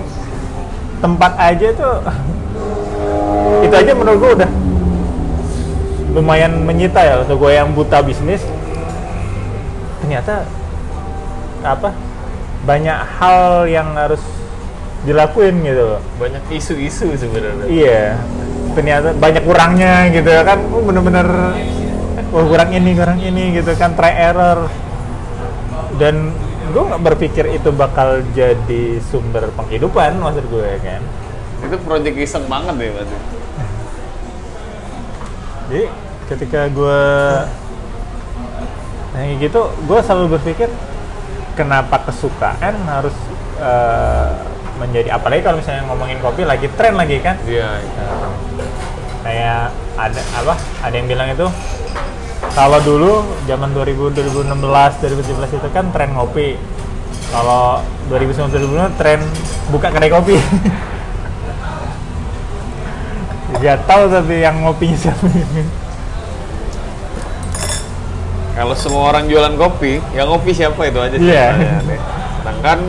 tempat 1.04 1.36
aja 1.36 1.76
tuh, 1.76 2.08
itu 3.68 3.76
aja 3.76 3.92
menurut 3.92 4.18
gue 4.18 4.32
udah 4.42 4.52
lumayan 6.12 6.68
menyita 6.68 7.00
ya 7.00 7.16
untuk 7.24 7.48
gue 7.48 7.52
yang 7.56 7.72
buta 7.72 8.04
bisnis. 8.04 8.44
Ternyata 10.04 10.44
apa 11.62 11.94
banyak 12.66 13.00
hal 13.18 13.70
yang 13.70 13.96
harus 13.96 14.22
dilakuin 15.08 15.66
gitu 15.66 15.98
loh. 15.98 16.02
Banyak 16.22 16.44
isu-isu 16.54 17.10
sebenarnya. 17.18 17.66
iya 17.70 18.06
ternyata 18.72 19.12
banyak 19.12 19.44
kurangnya 19.44 20.08
gitu 20.16 20.30
ya 20.32 20.44
kan. 20.48 20.60
Oh, 20.72 20.84
bener-bener 20.84 21.28
oh 22.32 22.44
kurang 22.48 22.72
ini 22.72 22.92
kurang 22.96 23.20
ini 23.20 23.56
gitu 23.60 23.72
kan 23.76 23.96
try 23.96 24.14
error. 24.16 24.68
Dan 26.00 26.34
gue 26.72 26.84
nggak 26.88 27.04
berpikir 27.04 27.46
itu 27.52 27.70
bakal 27.76 28.24
jadi 28.32 29.00
sumber 29.12 29.52
penghidupan 29.56 30.20
maksud 30.20 30.46
gue 30.48 30.72
kan. 30.80 31.02
Itu 31.62 31.76
project 31.84 32.16
iseng 32.18 32.46
banget 32.48 32.76
ya 32.80 32.92
berarti. 32.96 33.18
jadi 35.72 35.88
ketika 36.32 36.72
gue 36.72 37.02
nah 39.12 39.20
kayak 39.28 39.44
gitu 39.44 39.62
gue 39.68 40.00
selalu 40.00 40.40
berpikir 40.40 40.72
kenapa 41.60 42.00
kesukaan 42.08 42.80
harus 42.88 43.14
eh, 43.60 44.32
menjadi 44.80 45.14
apalagi 45.14 45.46
kalau 45.46 45.62
misalnya 45.62 45.84
ngomongin 45.86 46.18
kopi 46.24 46.42
lagi 46.42 46.66
tren 46.74 46.98
lagi 46.98 47.22
kan? 47.22 47.38
Iya. 47.46 47.78
kayak 49.22 49.70
ada 50.02 50.22
apa 50.34 50.58
ada 50.82 50.96
yang 50.98 51.06
bilang 51.06 51.30
itu 51.30 51.46
kalau 52.58 52.82
dulu 52.82 53.22
zaman 53.46 53.70
2000 53.70 54.18
2016 54.18 54.50
2017 54.50 55.62
itu 55.62 55.70
kan 55.70 55.94
tren 55.94 56.10
ngopi. 56.18 56.58
Kalau 57.32 57.80
2019 58.10 58.50
2020 58.92 59.00
tren 59.00 59.22
buka 59.70 59.94
kedai 59.94 60.10
kopi. 60.10 60.36
Gak 63.62 63.86
tahu 63.86 64.10
tapi 64.10 64.42
yang 64.42 64.58
ngopinya 64.66 64.98
siapa 64.98 65.22
Kalau 68.62 68.78
semua 68.78 69.10
orang 69.10 69.26
jualan 69.26 69.58
kopi, 69.58 69.98
yang 70.14 70.30
ngopi 70.30 70.54
siapa 70.54 70.78
itu 70.86 71.02
aja 71.02 71.18
sih 71.18 71.26
Iya. 71.26 71.50
pertanyaannya. 71.50 71.98
Sedangkan 72.38 72.80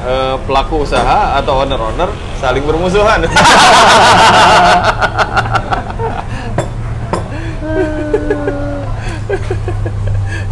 eh, 0.00 0.34
pelaku 0.42 0.74
usaha 0.82 1.38
atau 1.38 1.62
owner-owner 1.62 2.10
saling 2.38 2.66
bermusuhan. 2.66 3.22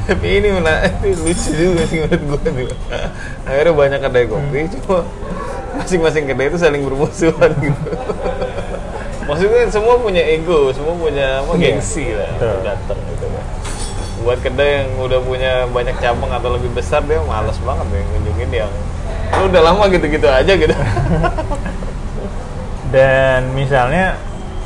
tapi 0.06 0.26
ini 0.38 0.48
mana 0.54 0.86
itu 1.02 1.18
lucu 1.18 1.50
juga 1.50 1.82
sih 1.90 1.98
menurut 1.98 2.22
gue 2.46 2.70
tuh 2.70 2.76
akhirnya 3.42 3.72
banyak 3.74 4.00
kedai 4.00 4.24
kopi 4.30 4.58
cuma 4.78 5.02
masing-masing 5.74 6.24
kedai 6.30 6.46
itu 6.46 6.58
saling 6.58 6.82
bermusuhan 6.86 7.50
gitu 7.58 7.90
maksudnya 9.26 9.66
semua 9.66 9.98
punya 9.98 10.22
ego 10.22 10.70
semua 10.70 10.94
punya 10.94 11.42
apa 11.42 11.58
Iya. 11.58 11.62
gengsi 11.74 12.06
lah 12.14 12.30
datang 12.62 12.98
buat 14.26 14.42
kedai 14.42 14.82
yang 14.82 14.90
udah 14.98 15.22
punya 15.22 15.52
banyak 15.70 15.94
cabang 16.02 16.34
atau 16.34 16.58
lebih 16.58 16.74
besar 16.74 16.98
dia 17.06 17.22
males 17.22 17.54
banget 17.62 17.86
ya 17.94 18.02
ngunjungin 18.10 18.50
yang 18.50 18.72
lu 19.38 19.46
udah 19.46 19.62
lama 19.62 19.86
gitu-gitu 19.86 20.26
aja 20.26 20.50
gitu. 20.50 20.74
Dan 22.94 23.54
misalnya 23.54 24.18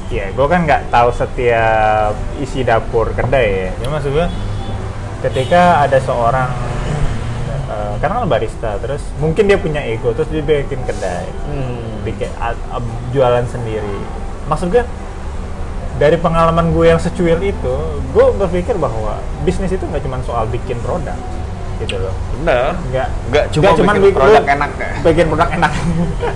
ya 0.09 0.33
gue 0.33 0.47
kan 0.49 0.65
nggak 0.65 0.89
tahu 0.89 1.13
setiap 1.13 2.17
isi 2.41 2.65
dapur 2.65 3.13
kedai 3.13 3.69
ya. 3.69 3.71
Cuma 3.85 4.01
maksud 4.01 4.17
gue 4.17 4.27
ketika 5.29 5.85
ada 5.85 6.01
seorang 6.01 6.49
eh, 7.69 7.95
karena 8.01 8.25
kan 8.25 8.29
barista 8.33 8.81
terus 8.81 9.05
mungkin 9.21 9.45
dia 9.45 9.61
punya 9.61 9.85
ego 9.85 10.17
terus 10.17 10.33
dia 10.33 10.41
bikin 10.41 10.81
kedai. 10.89 11.29
Hmm. 11.53 12.01
bikin 12.01 12.33
a- 12.41 12.57
jualan 13.13 13.45
sendiri. 13.45 14.01
Maksud 14.49 14.73
gue 14.73 14.81
dari 16.01 16.17
pengalaman 16.17 16.73
gue 16.73 16.89
yang 16.89 16.97
secuil 16.97 17.37
itu 17.45 17.75
gue 18.17 18.27
berpikir 18.41 18.81
bahwa 18.81 19.21
bisnis 19.45 19.69
itu 19.69 19.85
nggak 19.85 20.01
cuma 20.01 20.17
soal 20.25 20.49
bikin 20.49 20.81
produk 20.81 21.13
gitu 21.77 21.97
loh. 22.01 22.15
Bener. 22.41 22.73
Nggak. 22.89 23.09
Nggak 23.29 23.45
cuma 23.53 23.71
cuman 23.77 23.95
bikin 24.01 24.05
bik- 24.09 24.17
produk 24.17 24.41
lu 24.41 24.53
enak 24.57 24.71
ya? 24.73 24.91
bikin 25.05 25.27
produk 25.29 25.49
enak. 25.53 25.73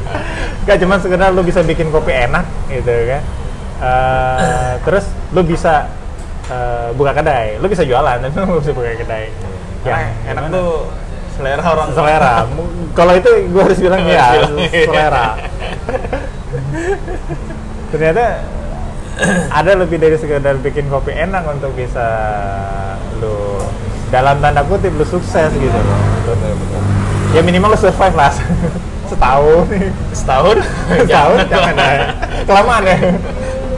Nggak 0.64 0.78
cuma 0.84 0.94
sekedar 1.00 1.28
lu 1.32 1.42
bisa 1.44 1.60
bikin 1.64 1.88
kopi 1.88 2.12
enak 2.12 2.44
gitu 2.68 2.92
kan. 3.08 3.22
Eh, 3.84 4.72
terus 4.84 5.04
lu 5.32 5.40
bisa 5.44 5.88
eh, 6.52 6.88
buka 6.92 7.12
kedai. 7.16 7.56
Lu 7.56 7.66
bisa 7.68 7.88
jualan 7.88 8.20
tapi 8.20 8.36
lu 8.36 8.60
bisa 8.60 8.72
buka 8.76 8.92
kedai. 9.00 9.32
Yang 9.84 10.00
enak 10.28 10.42
gimana? 10.44 10.56
tuh 10.56 10.72
selera 11.36 11.62
orang 11.64 11.88
selera. 11.92 12.34
Kalau 12.92 13.12
itu 13.16 13.30
gue 13.48 13.62
harus 13.64 13.78
bilang 13.80 14.00
ya 14.12 14.44
selera. 14.68 15.26
Ternyata 17.92 18.24
ada 19.58 19.72
lebih 19.78 19.98
dari 20.02 20.16
sekedar 20.18 20.58
bikin 20.58 20.90
kopi 20.90 21.14
enak 21.14 21.46
untuk 21.46 21.74
bisa 21.74 22.06
lu 23.22 23.62
dalam 24.10 24.38
tanda 24.42 24.62
kutip 24.66 24.94
lu 24.94 25.06
sukses 25.06 25.50
gitu. 25.54 25.78
Loh 25.78 26.36
ya 27.34 27.42
minimal 27.42 27.74
lu 27.74 27.78
survive 27.78 28.14
lah 28.14 28.30
setahun. 29.10 29.66
Setahun? 30.14 30.56
Setahun 31.06 31.36
jangan 31.50 31.74
ya. 31.76 31.92
Kelamaan 32.46 32.82
ya. 32.86 32.96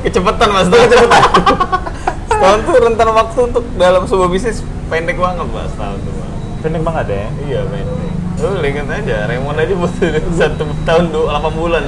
Kecepatan 0.04 0.48
mas. 0.52 0.66
Tuh 0.68 0.78
kecepatan. 0.84 1.22
Setahun 2.30 2.58
tuh 2.68 2.74
rentan 2.78 3.08
waktu 3.16 3.40
untuk 3.48 3.64
dalam 3.80 4.02
sebuah 4.04 4.28
bisnis 4.28 4.60
pendek 4.86 5.18
banget 5.18 5.46
mas 5.50 5.66
setahun 5.74 5.98
tuh 5.98 6.12
Mas. 6.14 6.30
pendek 6.62 6.82
banget 6.84 7.06
ya? 7.10 7.26
Iya 7.48 7.60
pendek 7.66 8.05
lu 8.36 8.60
lihat 8.60 8.84
aja 8.84 9.24
Raymond 9.32 9.56
aja 9.56 9.72
butuh 9.72 10.12
satu 10.38 10.68
tahun 10.84 11.08
dua 11.08 11.24
delapan 11.32 11.52
bulan. 11.56 11.82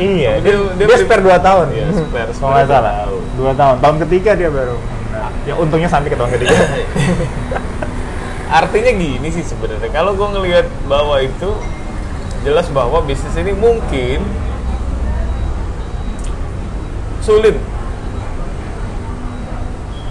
Iya 0.00 0.40
dia, 0.40 0.56
dia- 0.56 0.88
dia, 0.88 0.96
spare 0.96 1.20
2 1.20 1.28
tahun. 1.44 1.66
Iya, 1.76 1.86
spare, 1.92 2.32
kalau 2.32 2.56
nggak 2.56 2.64
dua 2.64 2.72
salah 2.72 2.92
tahun. 3.04 3.22
2 3.36 3.60
tahun. 3.60 3.76
Tahun 3.84 3.96
ketiga 4.08 4.30
dia 4.32 4.48
baru. 4.48 4.76
Nah, 5.12 5.28
ya 5.44 5.54
untungnya 5.60 5.92
sampai 5.92 6.08
ke 6.08 6.16
tahun 6.16 6.32
ketiga. 6.40 6.56
Artinya 8.64 8.92
gini 8.96 9.28
sih 9.28 9.44
sebenarnya 9.44 9.92
kalau 9.92 10.16
gue 10.16 10.24
ngelihat 10.28 10.66
bahwa 10.88 11.20
itu 11.20 11.52
jelas 12.44 12.68
bahwa 12.72 13.04
bisnis 13.04 13.36
ini 13.36 13.52
mungkin 13.52 14.24
sulit. 17.20 17.60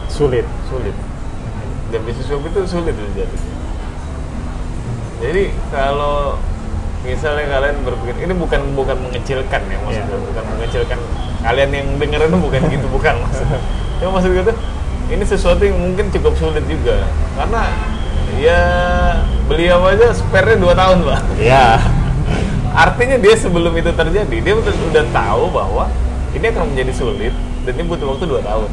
Sulit. 0.05 0.45
Sulit. 0.69 0.93
Dan 1.89 2.01
bisnis 2.05 2.29
itu 2.29 2.61
sulit 2.69 2.93
terjadi 2.93 3.37
jadi 5.21 5.43
kalau 5.69 6.35
misalnya 7.01 7.45
kalian 7.47 7.77
berpikir 7.81 8.15
ini 8.19 8.33
bukan 8.33 8.61
bukan 8.73 8.97
mengecilkan 8.99 9.61
ya 9.63 9.77
maksudnya 9.79 10.05
Iya. 10.11 10.25
bukan 10.27 10.43
mengecilkan 10.47 10.99
kalian 11.41 11.69
yang 11.71 11.87
dengerin 11.97 12.33
bukan 12.35 12.61
gitu 12.67 12.87
bukan 12.87 13.13
maksudnya 13.19 13.59
cuma 13.97 14.09
maksud 14.17 14.29
gue 14.31 14.45
tuh 14.45 14.57
ini 15.09 15.23
sesuatu 15.23 15.61
yang 15.61 15.77
mungkin 15.77 16.09
cukup 16.09 16.33
sulit 16.35 16.61
juga 16.65 17.01
karena 17.33 17.61
ya 18.37 18.61
beliau 19.45 19.81
aja 19.83 20.13
spare-nya 20.13 20.57
2 20.57 20.71
tahun 20.71 20.97
pak 21.03 21.19
ya 21.37 21.81
artinya 22.71 23.17
dia 23.17 23.35
sebelum 23.35 23.73
itu 23.73 23.91
terjadi 23.91 24.31
dia 24.31 24.53
udah, 24.55 24.73
udah 24.87 25.05
tahu 25.11 25.43
bahwa 25.51 25.85
ini 26.31 26.45
akan 26.47 26.71
menjadi 26.71 26.93
sulit 26.95 27.33
dan 27.61 27.73
ini 27.75 27.83
butuh 27.83 28.07
waktu 28.09 28.25
2 28.25 28.41
tahun 28.41 28.69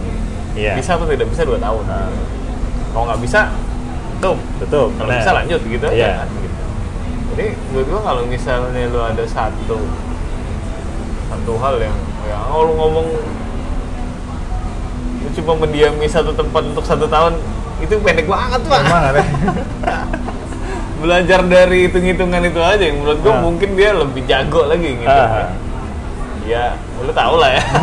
Iya. 0.53 0.75
bisa 0.75 0.94
atau 0.94 1.07
tidak 1.07 1.29
bisa 1.29 1.42
2 1.42 1.57
tahun 1.57 1.83
Nah. 1.87 2.11
kalau 2.90 3.05
nggak 3.09 3.20
bisa 3.23 3.40
tuh 4.18 4.37
betul 4.59 4.90
kalau 4.94 5.11
bisa 5.12 5.31
lanjut 5.33 5.61
gitu 5.62 5.87
Iya. 5.88 6.23
kan. 6.23 6.29
Jadi 7.38 7.55
menurut 7.70 7.87
gua 7.88 8.01
kalau 8.05 8.22
misalnya 8.27 8.83
lu 8.85 8.98
ada 8.98 9.22
satu 9.24 9.79
satu 11.24 11.53
hal 11.57 11.79
yang 11.79 11.94
ya 12.27 12.35
lu 12.51 12.74
ngomong 12.74 13.07
lu 15.18 15.29
cuma 15.33 15.53
mendiami 15.57 16.03
satu 16.05 16.35
tempat 16.35 16.66
untuk 16.66 16.83
satu 16.83 17.07
tahun 17.07 17.38
itu 17.79 17.94
pendek 18.03 18.27
banget 18.27 18.59
pak 18.61 18.83
belajar 20.98 21.46
dari 21.46 21.87
hitung-hitungan 21.87 22.42
itu 22.42 22.59
aja 22.59 22.83
yang 22.83 22.98
menurut 22.98 23.22
gua 23.22 23.31
Ah. 23.33 23.40
mungkin 23.40 23.70
dia 23.72 23.94
lebih 23.94 24.27
jago 24.27 24.66
lagi 24.66 24.98
gitu 24.98 25.07
Ah. 25.07 25.55
ya 26.42 26.74
lu 26.98 27.14
tau 27.14 27.38
lah 27.38 27.55
ya 27.55 27.62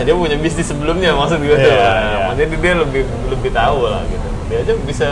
dia 0.00 0.14
punya 0.16 0.36
bisnis 0.36 0.66
sebelumnya 0.66 1.12
maksud 1.12 1.38
gue 1.38 1.52
tuh 1.52 1.60
Iya, 1.62 1.76
Nah, 1.78 1.94
iya. 1.94 2.16
maksudnya 2.26 2.56
dia 2.56 2.74
lebih 2.74 3.02
lebih 3.28 3.50
tahu 3.52 3.78
lah 3.84 4.00
gitu 4.06 4.28
dia 4.48 4.58
aja 4.58 4.72
bisa 4.80 5.06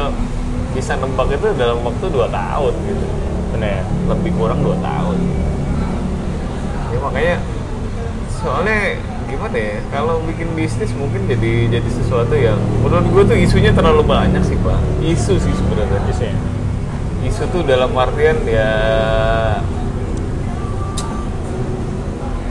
bisa 0.76 0.92
nembak 1.00 1.32
itu 1.32 1.48
dalam 1.56 1.80
waktu 1.80 2.04
2 2.12 2.28
tahun 2.28 2.74
gitu. 2.84 3.06
Benar 3.56 3.80
lebih 4.12 4.30
kurang 4.36 4.60
2 4.60 4.76
tahun. 4.84 5.16
Ya 6.92 6.98
makanya 7.00 7.36
soalnya 8.36 9.00
gimana 9.26 9.56
ya 9.58 9.76
kalau 9.90 10.22
bikin 10.22 10.52
bisnis 10.54 10.92
mungkin 10.94 11.26
jadi 11.26 11.66
jadi 11.72 11.88
sesuatu 11.90 12.36
yang 12.36 12.60
menurut 12.84 13.08
gue 13.10 13.22
tuh 13.32 13.38
isunya 13.40 13.72
terlalu 13.72 14.04
banyak 14.04 14.44
sih 14.44 14.60
pak. 14.60 14.76
Isu 15.00 15.40
sih 15.40 15.54
sebenarnya. 15.56 16.00
Bisa 16.04 16.28
ya? 16.28 16.36
isu 17.26 17.42
tuh 17.50 17.62
dalam 17.66 17.90
artian 17.98 18.38
ya 18.46 18.70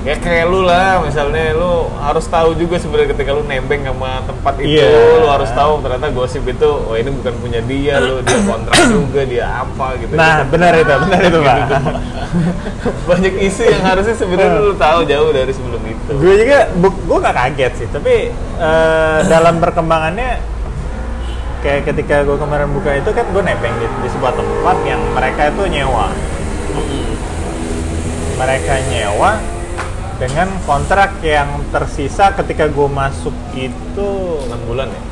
ya 0.06 0.14
kayak 0.16 0.46
lu 0.46 0.62
lah 0.62 1.02
misalnya 1.02 1.58
lu 1.58 1.90
harus 1.98 2.30
tahu 2.30 2.54
juga 2.54 2.78
sebenarnya 2.78 3.10
ketika 3.10 3.34
lu 3.34 3.42
nembeng 3.42 3.82
sama 3.84 4.22
tempat 4.22 4.54
itu 4.62 4.78
Iya. 4.78 5.18
lu 5.18 5.26
harus 5.26 5.50
tahu 5.50 5.82
ternyata 5.82 6.14
gosip 6.14 6.46
itu 6.46 6.70
oh 6.70 6.94
ini 6.94 7.10
bukan 7.10 7.34
punya 7.42 7.58
dia 7.60 7.98
lu 7.98 8.22
dia 8.22 8.38
kontrak 8.46 8.78
juga 8.94 9.26
dia 9.26 9.66
apa 9.66 9.98
gitu. 9.98 10.14
Nah 10.14 10.46
Gitu. 10.46 10.54
benar 10.54 10.72
itu 10.78 10.94
benar 11.02 11.22
itu 11.24 11.40
pak. 11.42 11.58
Banyak 13.10 13.34
isu 13.42 13.62
yang 13.66 13.82
harusnya 13.84 14.14
sebenarnya 14.14 14.62
lu 14.62 14.74
tahu 14.78 15.00
jauh 15.04 15.30
dari 15.32 15.50
sebelum 15.50 15.82
itu. 15.82 16.12
Gue 16.14 16.34
juga 16.38 16.58
gue 16.86 17.18
gak 17.20 17.36
kaget 17.36 17.74
sih 17.74 17.88
tapi 17.90 18.30
eh, 18.62 19.20
dalam 19.26 19.58
perkembangannya 19.58 20.38
kayak 21.66 21.82
ketika 21.84 22.22
gue 22.22 22.38
kemarin 22.38 22.70
buka 22.70 22.94
itu 22.94 23.10
kan 23.10 23.26
gue 23.26 23.42
nebeng 23.42 23.74
di, 23.82 23.90
di 23.90 24.10
sebuah 24.14 24.38
tempat 24.38 24.78
yang 24.86 25.02
mereka 25.18 25.50
itu 25.50 25.66
nyewa. 25.66 26.14
Mereka 28.36 28.74
nyewa 28.94 29.32
dengan 30.16 30.48
kontrak 30.64 31.20
yang 31.20 31.60
tersisa 31.70 32.32
ketika 32.40 32.72
gue 32.72 32.88
masuk 32.88 33.36
itu 33.52 34.10
enam 34.48 34.62
bulan 34.64 34.88
ya 34.88 35.04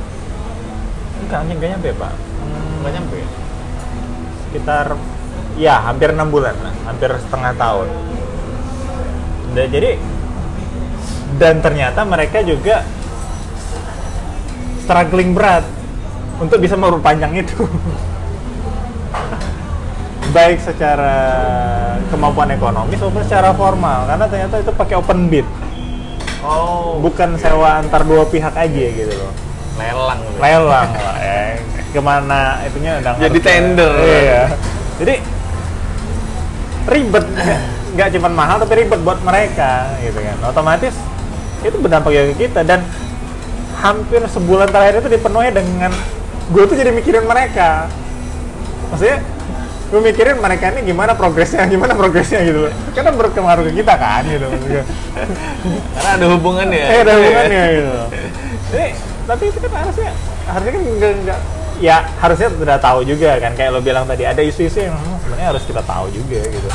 enggak 1.24 1.40
enggak 1.48 1.70
nyampe 1.76 1.90
pak 2.00 2.14
Hmm, 2.44 2.84
nggak 2.84 2.92
nyampe 3.00 3.16
ya 3.24 3.30
sekitar 4.54 4.86
ya 5.58 5.82
hampir 5.82 6.14
enam 6.14 6.30
bulan 6.30 6.54
lah, 6.62 6.74
hampir 6.86 7.10
setengah 7.10 7.54
tahun. 7.58 7.88
Dan 9.58 9.66
jadi 9.70 9.92
dan 11.42 11.62
ternyata 11.66 12.06
mereka 12.06 12.46
juga 12.46 12.86
struggling 14.86 15.34
berat 15.34 15.66
untuk 16.38 16.62
bisa 16.62 16.78
memperpanjang 16.78 17.34
itu. 17.42 17.66
Baik 20.34 20.66
secara 20.66 21.16
kemampuan 22.10 22.50
ekonomis 22.50 22.98
maupun 22.98 23.22
secara 23.22 23.54
formal 23.54 24.10
karena 24.10 24.26
ternyata 24.26 24.66
itu 24.66 24.72
pakai 24.74 24.98
open 24.98 25.30
bid, 25.30 25.46
oh. 26.42 26.98
Bukan 27.06 27.38
sewa 27.38 27.78
antar 27.82 28.02
dua 28.02 28.26
pihak 28.26 28.54
aja 28.58 28.86
gitu 28.98 29.14
loh. 29.14 29.30
lelang. 29.78 30.22
Lelang 30.38 30.90
lah 30.90 31.18
ya. 31.22 31.58
Ke 31.94 32.02
mana 32.02 32.62
itunya 32.66 32.98
udah 33.02 33.14
Jadi 33.22 33.40
tender. 33.42 33.94
iya. 34.02 34.42
Jadi 34.98 35.16
ribet. 36.90 37.26
Nggak 37.94 38.10
cuma 38.18 38.30
mahal 38.34 38.58
tapi 38.58 38.74
ribet 38.86 39.00
buat 39.06 39.22
mereka 39.22 39.94
gitu 40.02 40.18
kan. 40.18 40.38
Otomatis 40.50 40.94
itu 41.62 41.78
berdampak 41.78 42.10
ke 42.34 42.50
kita. 42.50 42.66
Dan 42.66 42.82
hampir 43.78 44.22
sebulan 44.26 44.70
terakhir 44.70 45.06
itu 45.06 45.10
dipenuhi 45.14 45.50
dengan 45.54 45.94
gue 46.50 46.64
tuh 46.66 46.74
jadi 46.78 46.90
mikirin 46.90 47.26
mereka. 47.26 47.90
Maksudnya 48.94 49.22
gue 49.92 50.02
mikirin 50.02 50.38
mereka 50.40 50.74
ini 50.74 50.90
gimana 50.90 51.14
progresnya 51.14 51.68
gimana 51.74 51.94
progresnya 51.94 52.40
gitu 52.46 52.68
loh. 52.68 52.72
Karena 52.96 53.12
berpengaruh 53.14 53.64
ke 53.70 53.72
kita 53.84 53.94
kan 53.98 54.24
gitu. 54.26 54.48
Karena 55.98 56.10
ada 56.18 56.26
hubungannya. 56.34 56.86
Eh 56.86 57.00
ada 57.02 57.14
hubungannya 57.18 57.64
gitu. 57.78 57.92
Loh 57.92 58.08
Ini, 58.74 58.88
tapi 59.30 59.44
itu 59.54 59.58
kan 59.62 59.72
harusnya 59.86 60.12
harusnya 60.50 60.72
kan 60.74 60.82
enggak, 60.82 61.12
enggak 61.22 61.40
ya 61.82 61.98
harusnya 62.22 62.48
sudah 62.54 62.78
tahu 62.82 63.00
juga 63.06 63.30
kan. 63.38 63.52
Kayak 63.54 63.70
lo 63.76 63.80
bilang 63.84 64.06
tadi 64.10 64.24
ada 64.26 64.42
isu-isu 64.42 64.90
yang 64.90 64.98
hmm, 64.98 65.18
sebenarnya 65.26 65.48
harus 65.54 65.64
kita 65.66 65.82
tahu 65.86 66.06
juga 66.10 66.42
gitu. 66.42 66.70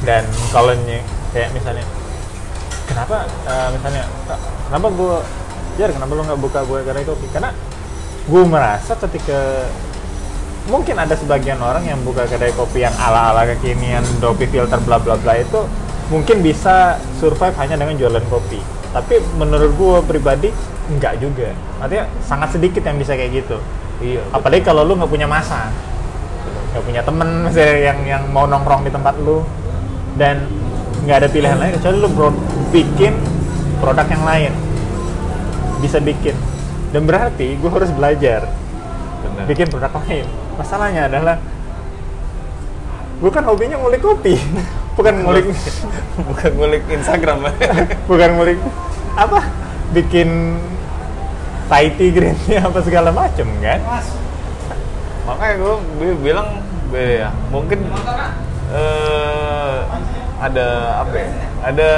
Dan 0.00 0.24
kalau 0.48 0.72
kayak 1.30 1.50
misalnya 1.52 1.84
kenapa 2.90 3.28
eh, 3.46 3.68
misalnya 3.76 4.02
"Kak, 4.26 4.38
kenapa 4.66 4.86
gue 4.90 5.16
jar 5.78 5.90
kenapa 5.94 6.12
lo 6.12 6.22
nggak 6.26 6.40
buka 6.42 6.60
gue 6.66 6.78
kedai 6.82 7.04
kopi 7.06 7.26
karena 7.30 7.50
gue 8.26 8.42
merasa 8.44 8.92
ketika 8.98 9.64
mungkin 10.68 10.98
ada 11.00 11.16
sebagian 11.16 11.56
orang 11.64 11.88
yang 11.88 11.96
buka 12.04 12.28
kedai 12.28 12.52
kopi 12.52 12.84
yang 12.84 12.92
ala-ala 13.00 13.48
kekinian 13.56 14.04
dopi 14.20 14.44
filter 14.44 14.76
bla 14.84 15.00
bla 15.00 15.16
bla 15.16 15.40
itu 15.40 15.64
mungkin 16.12 16.44
bisa 16.44 17.00
survive 17.22 17.56
hanya 17.56 17.80
dengan 17.80 17.96
jualan 17.96 18.24
kopi. 18.28 18.60
Tapi 18.90 19.22
menurut 19.38 19.70
gue 19.78 19.98
pribadi 20.04 20.50
enggak 20.90 21.22
juga. 21.22 21.54
Artinya 21.78 22.10
sangat 22.20 22.58
sedikit 22.58 22.82
yang 22.84 22.98
bisa 22.98 23.14
kayak 23.14 23.46
gitu. 23.46 23.56
Iya 24.02 24.20
apalagi 24.34 24.66
kalau 24.66 24.84
lu 24.84 24.98
nggak 24.98 25.08
punya 25.08 25.30
masa. 25.30 25.70
Nggak 26.74 26.84
punya 26.84 27.00
temen 27.06 27.28
misalnya 27.46 27.76
yang 27.80 27.98
yang 28.04 28.22
mau 28.28 28.44
nongkrong 28.44 28.84
di 28.84 28.92
tempat 28.92 29.14
lu. 29.22 29.46
Dan 30.18 30.44
nggak 31.06 31.16
ada 31.24 31.28
pilihan 31.30 31.56
lain 31.56 31.72
kecuali 31.78 31.96
lu 31.96 32.08
bro, 32.12 32.28
bikin 32.74 33.14
produk 33.78 34.04
yang 34.10 34.24
lain. 34.26 34.52
Bisa 35.80 36.02
bikin. 36.02 36.34
Dan 36.90 37.06
berarti 37.06 37.54
gue 37.54 37.70
harus 37.70 37.88
belajar 37.94 38.50
benar. 39.22 39.44
bikin 39.46 39.66
produk 39.70 39.92
lain 40.04 40.26
masalahnya 40.60 41.08
adalah 41.08 41.36
gue 43.20 43.30
kan 43.32 43.44
hobinya 43.48 43.80
ngulik 43.80 44.04
kopi 44.04 44.36
bukan 45.00 45.24
ngulik 45.24 45.46
bukan 46.28 46.50
ngulik 46.60 46.82
Instagram. 46.92 47.48
Bukan 48.10 48.28
ngulik 48.36 48.58
apa? 49.16 49.40
Bikin 49.96 50.60
tea 51.70 52.10
green 52.12 52.36
apa 52.60 52.78
segala 52.84 53.08
macem 53.14 53.46
kan? 53.62 53.80
Makanya 55.24 55.54
gue 55.56 56.14
bilang 56.20 56.60
be- 56.90 57.22
ya 57.24 57.30
mungkin 57.48 57.86
eh, 58.74 59.76
ada 60.40 60.66
apa 61.06 61.14
ya 61.14 61.28
ada 61.60 61.90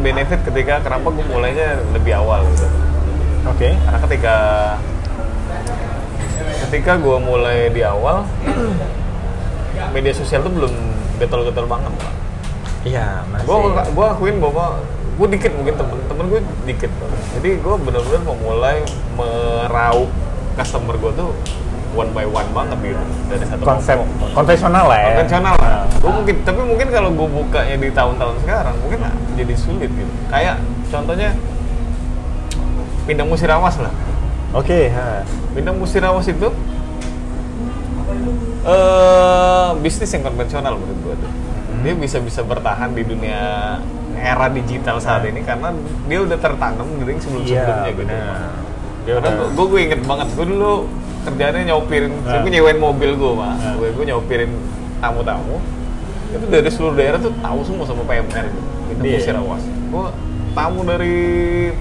benefit 0.00 0.40
ketika 0.44 0.82
kenapa 0.82 1.08
gue 1.08 1.24
mulainya 1.30 1.80
lebih 1.94 2.18
awal 2.18 2.44
gitu. 2.52 2.66
Oke. 3.48 3.72
Karena 3.78 3.98
ketika 4.10 4.36
ketika 6.72 6.96
gue 6.96 7.20
mulai 7.20 7.68
di 7.68 7.84
awal 7.84 8.24
media 9.92 10.08
sosial 10.16 10.40
tuh 10.40 10.48
belum 10.56 10.72
getol-getol 11.20 11.68
banget 11.68 11.92
pak. 12.00 12.14
Iya 12.88 13.28
masih. 13.28 13.44
gue 13.44 13.56
gue 13.92 14.06
akuin 14.08 14.40
bahwa 14.40 14.80
gue 15.20 15.26
dikit 15.36 15.52
mungkin 15.52 15.76
temen-temen 15.76 16.24
gue 16.32 16.40
dikit 16.64 16.88
jadi 17.36 17.60
gue 17.60 17.74
benar-benar 17.76 18.22
memulai 18.24 18.80
meraup 19.20 20.08
customer 20.56 20.96
gue 20.96 21.12
tuh 21.12 21.36
one 21.92 22.08
by 22.16 22.24
one 22.24 22.48
banget 22.56 22.96
gitu. 22.96 23.04
Dari 23.28 23.44
satu 23.44 23.62
konsep 23.68 24.00
kelompok. 24.00 24.28
konvensional 24.32 24.84
lah 24.88 24.96
ya. 24.96 25.08
Konvensional 25.12 25.54
lah. 25.60 25.84
Gue 26.00 26.12
mungkin 26.24 26.34
tapi 26.40 26.60
mungkin 26.64 26.88
kalau 26.88 27.10
gue 27.12 27.28
bukanya 27.36 27.76
di 27.76 27.88
tahun-tahun 27.92 28.36
sekarang 28.48 28.80
mungkin 28.80 29.04
jadi 29.36 29.54
sulit 29.60 29.92
gitu. 29.92 30.12
Kayak 30.32 30.56
contohnya 30.88 31.36
Pindang 33.04 33.28
Musirawas 33.28 33.76
lah 33.76 33.92
oke 34.52 34.78
ha. 34.92 35.24
Pindang 35.52 35.76
Musirawas 35.76 36.28
itu 36.28 36.48
eh 38.62 39.68
bisnis 39.82 40.10
yang 40.14 40.22
konvensional 40.22 40.78
menurut 40.78 40.98
gue 41.02 41.14
tuh. 41.18 41.32
Dia 41.82 41.94
bisa 41.98 42.22
bisa 42.22 42.40
bertahan 42.46 42.94
di 42.94 43.02
dunia 43.02 43.42
era 44.22 44.46
digital 44.46 45.02
saat 45.02 45.26
ini 45.26 45.42
karena 45.42 45.74
dia 46.06 46.18
udah 46.22 46.38
tertanam 46.38 46.86
dari 47.02 47.18
sebelum 47.18 47.42
sebelumnya 47.42 47.82
iya 47.82 47.90
gitu. 47.90 48.00
benar. 48.06 48.36
Dia 49.02 49.12
karena 49.18 49.30
gue 49.50 49.66
gue 49.66 49.80
inget 49.82 50.00
banget 50.06 50.28
gue 50.38 50.46
dulu 50.46 50.72
kerjanya 51.22 51.62
nyopirin 51.74 52.12
Nah. 52.22 52.38
gue 52.42 52.50
nyewain 52.54 52.78
mobil 52.78 53.10
gue 53.18 53.32
pak. 53.34 53.54
Nah. 53.58 53.74
gue 53.82 53.88
gue 53.90 54.04
nyopirin 54.14 54.50
tamu-tamu. 55.02 55.58
Itu 56.32 56.44
dari 56.48 56.70
seluruh 56.70 56.94
daerah 56.94 57.18
tuh 57.18 57.34
tahu 57.42 57.60
semua 57.66 57.84
sama 57.84 58.06
PMR 58.06 58.46
gitu 58.46 58.72
itu. 58.92 59.02
Iya. 59.02 59.18
Musirawas 59.18 59.62
gue 59.66 60.06
tamu 60.52 60.80
dari 60.84 61.16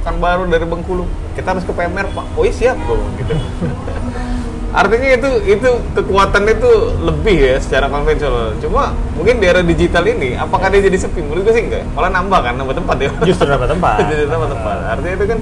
Pekanbaru 0.01 0.47
dari 0.47 0.65
Bengkulu. 0.65 1.05
Kita 1.37 1.55
harus 1.55 1.63
ke 1.63 1.71
PMR 1.71 2.07
pak. 2.11 2.25
Oh 2.35 2.43
iya 2.43 2.53
siap. 2.53 2.77
Gue 2.83 2.99
gitu. 3.19 3.35
Artinya 4.79 5.09
itu 5.19 5.29
itu 5.51 5.69
kekuatan 5.99 6.47
itu 6.47 6.71
lebih 7.03 7.37
ya 7.37 7.55
secara 7.59 7.91
konvensional. 7.91 8.55
Cuma 8.63 8.95
mungkin 9.19 9.43
di 9.43 9.45
era 9.51 9.59
digital 9.59 10.07
ini 10.07 10.39
apakah 10.39 10.71
dia 10.71 10.87
jadi 10.87 10.95
sepi? 10.95 11.19
Menurut 11.19 11.43
gue 11.43 11.53
sih 11.59 11.63
enggak. 11.67 11.83
Malah 11.91 12.11
nambah 12.15 12.39
kan 12.39 12.53
nambah 12.55 12.75
tempat 12.79 12.97
ya. 13.03 13.11
Justru 13.27 13.51
dapat 13.51 13.67
tempat. 13.67 13.99
Jadi 14.11 14.31
nambah 14.31 14.49
tempat. 14.55 14.77
Artinya 14.95 15.15
itu 15.19 15.25
kan 15.27 15.39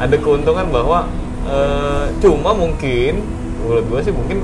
ada 0.00 0.16
keuntungan 0.16 0.66
bahwa 0.72 0.98
eh, 1.44 2.04
cuma 2.24 2.50
mungkin 2.56 3.20
menurut 3.64 3.84
gue 3.88 4.00
sih 4.00 4.12
mungkin 4.16 4.40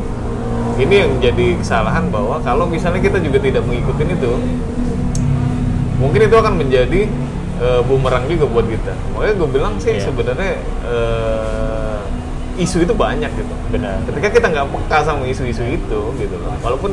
ini 0.81 0.95
yang 0.97 1.13
jadi 1.21 1.61
kesalahan 1.61 2.09
bahwa 2.09 2.41
kalau 2.41 2.65
misalnya 2.65 3.05
kita 3.05 3.21
juga 3.21 3.37
tidak 3.37 3.69
mengikuti 3.69 4.09
itu 4.09 4.33
mungkin 6.01 6.21
itu 6.25 6.37
akan 6.41 6.55
menjadi 6.57 7.05
eh, 7.61 7.81
bumerang 7.83 8.25
juga 8.27 8.47
buat 8.47 8.67
kita 8.67 8.93
makanya 9.11 9.35
gue 9.37 9.49
bilang 9.51 9.75
sih 9.77 9.93
Iya. 9.93 10.03
sebenarnya 10.03 10.53
eh, 10.85 12.01
isu 12.59 12.83
itu 12.83 12.93
banyak 12.93 13.31
gitu 13.31 13.55
benar 13.71 13.97
ketika 14.05 14.29
kita 14.31 14.47
nggak 14.49 14.67
peka 14.69 14.99
sama 15.03 15.25
isu-isu 15.25 15.65
itu 15.65 16.01
gitu 16.17 16.37
loh 16.37 16.53
walaupun 16.59 16.93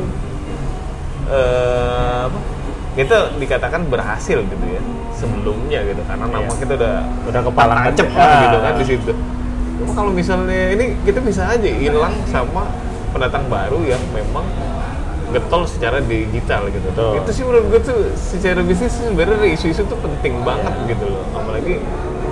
eh, 1.28 2.20
apa, 2.24 2.38
kita 2.94 3.16
dikatakan 3.36 3.86
berhasil 3.86 4.38
gitu 4.40 4.64
ya 4.66 4.82
sebelumnya 5.12 5.80
gitu 5.84 6.02
karena 6.04 6.24
nama 6.26 6.46
Iya. 6.46 6.58
kita 6.58 6.72
udah 6.74 6.94
Udah 7.26 7.40
kepalang 7.42 7.78
tancep 7.84 8.06
aja. 8.06 8.16
kan 8.16 8.32
gitu 8.40 8.56
Ah. 8.56 8.62
kan 8.62 8.72
di 8.74 8.86
situ 8.86 9.12
cuma 9.78 9.92
kalau 9.94 10.10
misalnya 10.10 10.74
ini 10.74 10.84
kita 11.04 11.20
bisa 11.20 11.46
aja 11.46 11.68
hilang 11.68 12.10
sama 12.26 12.66
pendatang 13.08 13.46
baru 13.46 13.78
yang 13.84 14.02
memang 14.10 14.42
getol 15.32 15.62
secara 15.68 15.98
digital 16.00 16.68
gitu. 16.72 16.88
Betul. 16.92 17.12
itu 17.20 17.30
sih 17.34 17.42
menurut 17.44 17.66
gue 17.68 17.80
tuh 17.84 17.98
secara 18.16 18.60
bisnis 18.64 18.94
sebenarnya 18.96 19.48
isu-isu 19.52 19.82
tuh 19.86 19.98
penting 20.00 20.40
banget 20.42 20.74
gitu 20.88 21.04
loh. 21.08 21.24
Apalagi 21.36 21.82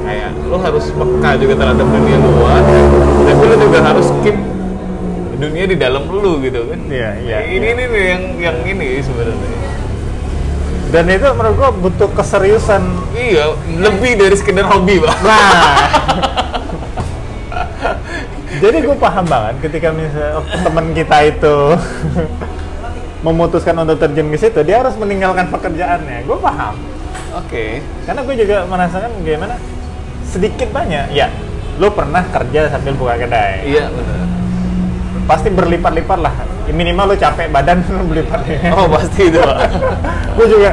kayak 0.06 0.30
lo 0.46 0.56
harus 0.62 0.85
peka 0.94 1.30
juga 1.40 1.54
terhadap 1.59 1.87
dunia 1.90 2.18
luar 2.22 2.62
tapi 3.26 3.42
lo 3.42 3.56
juga 3.59 3.78
harus 3.82 4.06
keep 4.22 4.38
dunia 5.37 5.64
di 5.68 5.76
dalam 5.76 6.09
lu 6.09 6.40
gitu 6.40 6.64
kan. 6.72 6.80
Iya, 6.88 7.11
iya, 7.20 7.38
ini 7.52 7.61
iya. 7.61 7.72
ini 7.76 7.82
nih 7.92 8.04
yang 8.09 8.22
yang 8.40 8.59
ini 8.64 8.87
sebenarnya. 9.04 9.50
Dan 10.87 11.04
itu 11.11 11.26
menurut 11.35 11.56
gua 11.59 11.70
butuh 11.74 12.09
keseriusan. 12.14 12.82
Iya 13.12 13.52
lebih 13.82 14.16
dari 14.16 14.37
sekedar 14.38 14.64
hobi 14.64 15.02
pak. 15.02 15.16
Nah. 15.20 15.52
Jadi 18.56 18.88
gue 18.88 18.96
paham 18.96 19.28
banget 19.28 19.68
ketika 19.68 19.92
misalnya 19.92 20.40
teman 20.64 20.96
kita 20.96 21.16
itu 21.28 21.56
memutuskan 23.20 23.72
untuk 23.79 23.96
terjun 23.96 24.29
ke 24.29 24.38
situ 24.38 24.61
dia 24.61 24.85
harus 24.85 24.92
meninggalkan 24.96 25.48
pekerjaannya. 25.48 26.24
Gue 26.24 26.38
paham. 26.38 26.74
Oke. 27.37 27.81
Karena 28.05 28.20
gue 28.22 28.35
juga 28.37 28.57
merasakan 28.64 29.11
bagaimana 29.20 29.57
sedikit 30.26 30.68
banyak 30.68 31.14
ya 31.14 31.31
lu 31.76 31.92
pernah 31.92 32.24
kerja 32.24 32.72
sambil 32.72 32.96
buka 32.96 33.16
kedai. 33.16 33.68
Iya 33.68 33.88
benar. 33.88 34.18
Pasti 35.26 35.48
berlipat-lipat 35.50 36.18
lah. 36.20 36.35
Minimal 36.66 37.12
lu 37.12 37.16
capek 37.16 37.48
badan 37.48 37.81
berlipat. 38.11 38.40
Oh 38.72 38.88
pasti 38.90 39.29
itu 39.29 39.40
gue 40.37 40.46
juga 40.50 40.70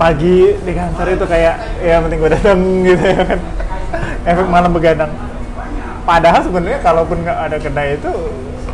pagi 0.00 0.56
di 0.56 0.72
kantor 0.72 1.06
itu 1.12 1.26
kayak 1.28 1.54
ya 1.84 2.00
penting 2.00 2.18
gue 2.18 2.30
datang 2.32 2.58
gitu 2.88 3.04
ya 3.04 3.22
kan. 3.26 3.38
Efek 4.26 4.46
malam 4.48 4.70
begadang. 4.70 5.10
Padahal 6.04 6.40
sebenarnya 6.42 6.80
kalaupun 6.80 7.22
nggak 7.22 7.38
ada 7.38 7.56
kedai 7.60 7.94
itu 7.94 8.10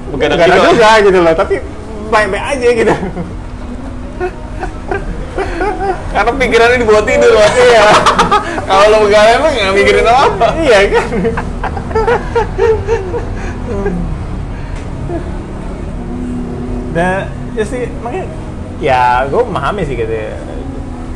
Begadang 0.06 0.38
begadang 0.38 0.58
juga. 0.62 0.70
juga 0.70 0.90
gitu 1.02 1.18
loh. 1.18 1.34
Tapi 1.34 1.54
baik-baik 2.08 2.44
aja 2.56 2.68
gitu. 2.72 2.94
Karena 6.16 6.32
pikirannya 6.32 6.80
dibawa 6.80 7.02
tidur 7.04 7.32
pak 7.36 7.50
iya. 7.60 7.84
Kalau 8.66 8.86
lo 8.88 8.96
begadang 9.04 9.36
emang 9.36 9.52
nggak 9.52 9.74
mikirin 9.76 10.08
apa 10.08 10.24
apa 10.32 10.46
iya 10.64 10.78
kan? 10.88 11.08
Nah 16.96 17.28
ya 17.52 17.64
sih 17.68 17.82
makanya 18.00 18.26
ya 18.80 19.28
gue 19.28 19.42
memahami 19.44 19.84
sih 19.84 19.96
gitu 19.96 20.08
ya. 20.08 20.40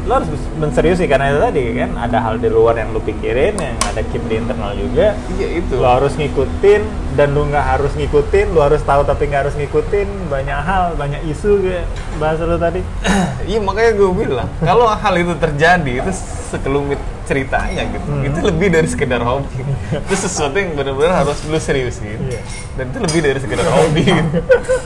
Lo 0.09 0.13
harus 0.21 0.29
menseriusi 0.57 1.05
karena 1.05 1.33
itu 1.33 1.41
tadi 1.41 1.63
kan? 1.77 1.91
Ada 1.97 2.19
hal 2.25 2.35
di 2.41 2.49
luar 2.49 2.77
yang 2.81 2.93
lo 2.97 3.01
pikirin 3.01 3.57
yang 3.57 3.77
ada 3.85 4.01
keep 4.09 4.23
di 4.29 4.41
internal 4.41 4.73
juga. 4.77 5.17
Iya 5.37 5.49
itu. 5.61 5.75
Lo 5.77 5.89
harus 5.89 6.17
ngikutin 6.17 6.83
dan 7.19 7.35
lu 7.37 7.49
nggak 7.49 7.67
harus 7.77 7.93
ngikutin 7.99 8.47
lu 8.55 8.61
harus 8.65 8.81
tahu 8.87 9.03
tapi 9.05 9.29
nggak 9.29 9.49
harus 9.49 9.57
ngikutin. 9.61 10.09
Banyak 10.33 10.59
hal 10.61 10.85
banyak 10.97 11.21
isu 11.29 11.61
kayak 11.61 11.87
bahasa 12.17 12.43
lo 12.47 12.57
tadi. 12.57 12.81
Iya 13.51 13.59
makanya 13.59 13.99
gue 13.99 14.11
bilang 14.15 14.49
kalau 14.63 14.87
hal 14.87 15.15
itu 15.19 15.35
terjadi 15.35 16.05
itu 16.05 16.13
sekelumit 16.55 17.01
ceritanya 17.31 17.83
gitu 17.87 18.09
Hmm. 18.11 18.27
itu 18.27 18.39
lebih 18.43 18.69
dari 18.69 18.85
sekedar 18.85 19.23
hobi 19.23 19.63
itu 19.95 20.15
sesuatu 20.17 20.53
yang 20.53 20.75
benar-benar 20.75 21.23
harus 21.23 21.39
lu 21.47 21.55
seriusin 21.57 22.19
Iya. 22.21 22.43
dan 22.75 22.85
itu 22.91 22.99
lebih 22.99 23.21
dari 23.23 23.39
sekedar 23.39 23.67
hobi 23.71 24.03
gitu. 24.03 24.31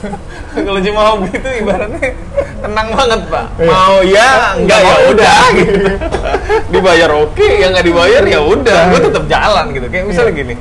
kalau 0.65 0.79
cuma 0.79 1.01
hobi 1.07 1.29
itu 1.31 1.49
ibaratnya 1.59 2.13
tenang 2.61 2.87
banget 2.91 3.21
pak 3.25 3.45
Iya. 3.55 3.65
mau 3.65 3.95
ya 3.99 4.29
enggak 4.55 4.79
ya 4.79 4.85
mau 4.85 4.99
udah 5.09 5.41
gitu 5.51 5.73
dibayar 6.69 7.09
oke 7.17 7.47
ya 7.49 7.67
nggak 7.67 7.85
dibayar 7.85 8.23
ya 8.23 8.39
udah 8.39 8.79
gue 8.87 8.93
Iya. 8.95 9.07
tetap 9.09 9.23
jalan 9.25 9.65
gitu 9.73 9.87
kayak 9.89 10.05
misalnya 10.05 10.31
Iya. 10.31 10.39
gini 10.39 10.55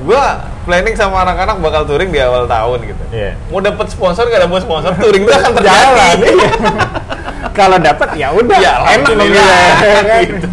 gue 0.00 0.22
planning 0.60 0.94
sama 0.94 1.16
anak-anak 1.22 1.56
bakal 1.58 1.82
touring 1.84 2.08
di 2.08 2.20
awal 2.20 2.44
tahun 2.44 2.78
gitu 2.84 3.02
Iya. 3.10 3.32
mau 3.48 3.58
dapat 3.58 3.86
sponsor 3.88 4.24
nggak 4.26 4.42
dapat 4.44 4.60
sponsor 4.60 4.92
touring 4.94 5.24
itu 5.24 5.32
akan 5.32 5.52
terjadi 5.54 5.80
Jalan, 5.80 6.16
iya. 6.20 6.50
Kalau 7.50 7.76
dapat 7.76 8.08
ya 8.14 8.30
udah, 8.30 8.56
ya 8.56 8.72
enak 8.94 9.10
dong 9.10 9.30
ya, 9.34 9.42
kan? 9.42 10.22
gitu. 10.22 10.48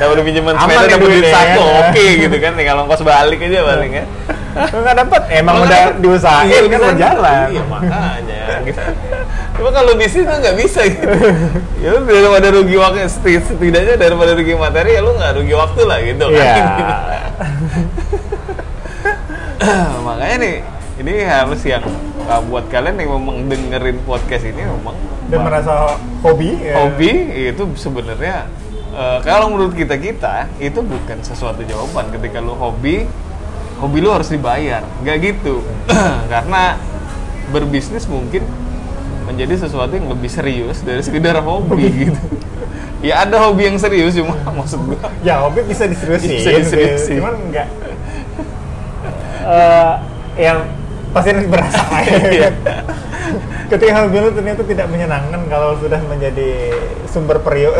Dapat 0.00 0.14
pinjaman 0.24 0.54
Aman 0.56 0.64
sepeda, 0.66 0.80
ya 0.80 0.88
dapat 0.90 1.08
duit 1.08 1.24
satu, 1.28 1.60
ya. 1.60 1.78
oke 1.84 2.04
gitu 2.16 2.36
kan. 2.36 2.52
Tinggal 2.56 2.76
ongkos 2.80 3.02
balik 3.02 3.38
aja 3.40 3.60
paling 3.62 3.92
ya. 3.92 4.04
Kalau 4.50 4.80
nggak 4.82 4.96
dapat, 4.98 5.22
emang 5.30 5.54
Kalau 5.54 5.66
udah 5.68 5.78
nggak- 5.78 5.98
diusahain 6.00 6.48
iya, 6.50 6.60
kan 6.66 6.80
kan? 6.80 6.94
jalan. 6.96 7.46
Iya 7.48 7.62
makanya. 7.68 8.40
Gitu. 8.64 8.80
Cuma 9.54 9.68
kalau 9.70 9.92
bisnis 9.94 10.24
tuh 10.24 10.36
nggak 10.36 10.56
bisa 10.56 10.80
gitu. 10.86 11.06
Ya 11.84 11.88
lu 11.92 12.00
daripada 12.02 12.48
rugi 12.50 12.76
waktu, 12.76 12.98
seti- 13.06 13.40
setidaknya 13.42 13.94
daripada 13.96 14.32
rugi 14.32 14.54
materi 14.54 14.90
ya 14.92 15.00
lu 15.00 15.12
nggak 15.14 15.32
rugi 15.36 15.54
waktu 15.54 15.80
lah 15.84 15.98
gitu 16.00 16.24
kan. 16.26 16.40
Iya. 16.40 16.64
makanya 20.00 20.36
nih 20.40 20.54
ini 20.98 21.12
harus 21.22 21.60
yang 21.62 21.84
uh, 22.30 22.40
buat 22.40 22.70
kalian 22.70 22.94
yang 22.96 23.10
memang 23.12 23.36
dengerin 23.44 23.98
podcast 24.00 24.46
ini 24.46 24.62
memang 24.62 24.94
Dan 25.26 25.42
merasa 25.42 25.98
hobi. 26.22 26.54
ya. 26.56 26.78
hobi 26.80 27.10
itu 27.48 27.62
sebenarnya 27.76 28.46
eh, 28.90 29.18
kalau 29.22 29.46
menurut 29.48 29.74
kita 29.74 29.94
kita 29.94 30.46
itu 30.58 30.78
bukan 30.80 31.22
sesuatu 31.22 31.62
jawaban 31.62 32.10
ketika 32.10 32.38
lu 32.38 32.54
hobi 32.54 33.06
hobi 33.78 33.98
lu 33.98 34.10
harus 34.10 34.26
dibayar 34.26 34.82
nggak 35.00 35.16
gitu 35.20 35.62
karena 36.32 36.74
berbisnis 37.48 38.06
mungkin 38.06 38.42
menjadi 39.22 39.62
sesuatu 39.62 39.94
yang 39.94 40.10
lebih 40.10 40.26
serius 40.26 40.82
dari 40.82 40.98
sekedar 41.00 41.38
hobi 41.38 41.86
gitu 42.04 42.18
ya 43.00 43.22
ada 43.22 43.38
hobi 43.40 43.70
yang 43.70 43.78
serius 43.78 44.12
cuma 44.12 44.34
maksud 44.58 44.82
gua 44.82 44.98
Ya 45.22 45.38
hobi 45.40 45.62
bisa 45.62 45.86
diseriusin, 45.86 46.30
Bisa 46.36 46.50
diseriusin. 46.58 47.22
cuman 47.22 47.34
enggak. 47.38 47.68
Eh, 49.40 49.94
yang 50.36 50.58
pasti 51.10 51.30
berasa 51.46 51.82
Iya. 52.30 52.50
Ketika 53.70 54.02
hobi 54.02 54.18
lu 54.18 54.30
ternyata 54.34 54.66
tidak 54.66 54.90
menyenangkan 54.90 55.46
kalau 55.46 55.78
sudah 55.78 56.02
menjadi 56.10 56.74
sumber 57.06 57.38
periuk. 57.38 57.78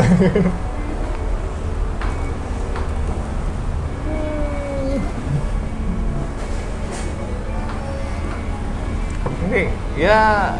ini 9.51 9.66
ya 9.99 10.55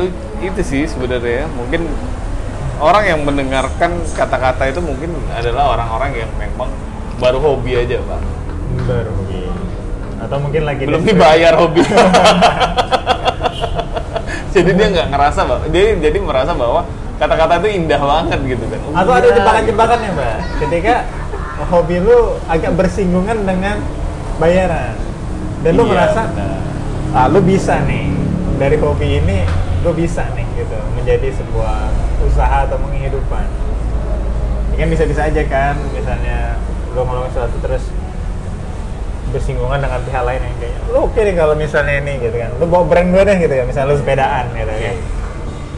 lu 0.00 0.08
itu 0.40 0.60
sih 0.64 0.88
sebenarnya 0.88 1.44
mungkin 1.52 1.84
orang 2.80 3.04
yang 3.04 3.20
mendengarkan 3.20 4.00
kata-kata 4.16 4.72
itu 4.72 4.80
mungkin 4.80 5.12
adalah 5.36 5.76
orang-orang 5.76 6.24
yang 6.24 6.30
memang 6.40 6.72
baru 7.20 7.36
hobi 7.36 7.84
aja 7.84 8.00
pak 8.00 8.20
Baru 8.88 9.12
hobi. 9.12 9.47
Atau 10.18 10.36
mungkin 10.38 10.62
lagi 10.62 10.82
belum 10.82 11.00
di- 11.00 11.08
dibayar 11.08 11.52
hobi 11.54 11.80
jadi 14.48 14.70
dia 14.70 14.86
nggak 14.90 15.08
ngerasa 15.08 15.40
bahwa 15.44 15.62
dia 15.68 15.94
jadi 15.94 16.18
merasa 16.18 16.52
bahwa 16.52 16.80
kata-kata 17.16 17.54
itu 17.60 17.68
indah 17.76 18.00
banget 18.00 18.38
gitu 18.48 18.64
kan 18.64 18.80
Oh, 18.80 18.92
Atau 18.92 19.12
ada 19.12 19.26
iya, 19.26 19.34
jebakan-jebakannya, 19.36 20.10
Mbak. 20.12 20.36
Ketika 20.58 20.94
hobi 21.68 21.96
lu 21.98 22.18
agak 22.46 22.72
bersinggungan 22.74 23.38
dengan 23.42 23.76
bayaran. 24.36 24.94
Dan 25.60 25.72
lu 25.74 25.82
Iya, 25.84 25.90
merasa 25.92 26.20
benar. 26.28 26.58
ah 27.08 27.26
lu 27.26 27.40
bisa 27.40 27.74
nih 27.82 28.10
dari 28.56 28.76
hobi 28.76 29.18
ini 29.18 29.38
lu 29.80 29.90
bisa 29.92 30.22
nih 30.32 30.46
gitu 30.56 30.78
menjadi 30.92 31.28
sebuah 31.32 31.90
usaha 32.24 32.58
atau 32.64 32.78
penghidupan. 32.78 33.46
Ya 34.70 34.76
kan 34.76 34.88
bisa-bisa 34.88 35.22
aja 35.24 35.42
kan 35.44 35.74
misalnya 35.90 36.58
lu 36.88 37.00
ngomong 37.00 37.30
sesuatu 37.30 37.58
terus 37.60 37.84
bersinggungan 39.30 39.78
dengan 39.80 40.00
pihak 40.02 40.22
lain 40.24 40.40
yang 40.40 40.56
kayaknya 40.56 40.80
lu 40.88 40.98
oke 41.04 41.20
deh 41.20 41.34
kalau 41.36 41.54
misalnya 41.54 41.94
ini 42.00 42.12
gitu 42.20 42.36
kan. 42.36 42.50
Lu 42.56 42.64
bawa 42.66 42.84
brand 42.88 43.08
gue 43.12 43.22
deh 43.22 43.36
gitu 43.44 43.54
ya. 43.54 43.64
Misalnya 43.68 43.88
lu 43.92 43.96
sepedaan 44.00 44.44
gitu 44.56 44.72
kan. 44.72 44.96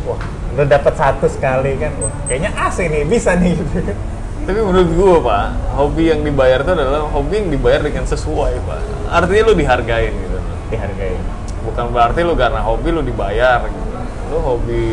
Wah 0.06 0.20
lu 0.58 0.62
dapat 0.66 0.94
satu 0.94 1.26
sekali 1.26 1.72
kan. 1.78 1.92
Wah 1.98 2.14
kayaknya 2.30 2.50
asik 2.70 2.86
nih 2.88 3.02
bisa 3.06 3.34
nih. 3.34 3.58
Gitu 3.58 3.94
tapi 4.40 4.66
menurut 4.66 4.90
gua 4.96 5.16
pak 5.20 5.46
hobi 5.78 6.10
yang 6.10 6.26
dibayar 6.26 6.64
itu 6.64 6.72
adalah 6.72 7.06
hobi 7.12 7.38
yang 7.38 7.48
dibayar 7.52 7.80
dengan 7.86 8.02
sesuai 8.08 8.52
pak. 8.66 8.80
Artinya 9.12 9.42
lu 9.46 9.54
dihargain 9.54 10.10
gitu. 10.10 10.38
Dihargai 10.72 11.14
bukan 11.60 11.86
berarti 11.92 12.20
lu 12.24 12.34
karena 12.34 12.60
hobi 12.64 12.88
lu 12.88 13.02
dibayar 13.04 13.60
gitu. 13.68 13.88
lu 14.30 14.38
hobi 14.40 14.86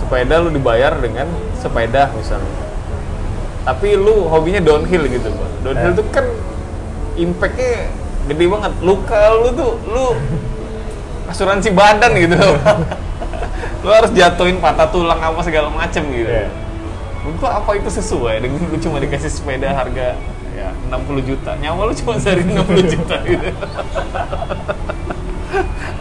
sepeda 0.00 0.40
lu 0.40 0.50
dibayar 0.50 0.92
dengan 0.98 1.28
sepeda 1.60 2.10
misalnya 2.16 2.67
tapi 3.64 3.96
lu 3.98 4.28
hobinya 4.28 4.60
downhill 4.62 5.04
gitu 5.06 5.28
pak 5.28 5.50
downhill 5.64 5.92
Ya. 5.92 5.98
tuh 5.98 6.06
kan 6.14 6.26
impactnya 7.18 7.72
gede 8.28 8.44
banget. 8.46 8.72
Luka 8.84 9.20
lu 9.40 9.48
tuh 9.56 9.72
lu 9.88 10.06
asuransi 11.28 11.72
badan 11.72 12.12
gitu. 12.16 12.34
Lu 13.78 13.94
harus 13.94 14.10
jatuhin 14.10 14.58
patah 14.58 14.90
tulang 14.90 15.22
apa 15.22 15.38
segala 15.46 15.70
macem 15.70 16.02
gitu. 16.10 16.26
Iya. 16.26 16.50
Menurut 17.22 17.46
apa 17.46 17.78
itu 17.78 17.86
sesuai 17.94 18.42
dengan 18.42 18.58
lu 18.66 18.74
cuma 18.82 18.98
dikasih 18.98 19.30
sepeda 19.30 19.70
harga 19.70 20.18
ya 20.50 20.74
60 20.90 21.22
juta. 21.22 21.54
Nyawa 21.62 21.86
lu 21.86 21.94
cuma 21.94 22.18
sehari 22.18 22.42
60 22.42 22.58
juta 22.90 23.16
gitu. 23.22 23.46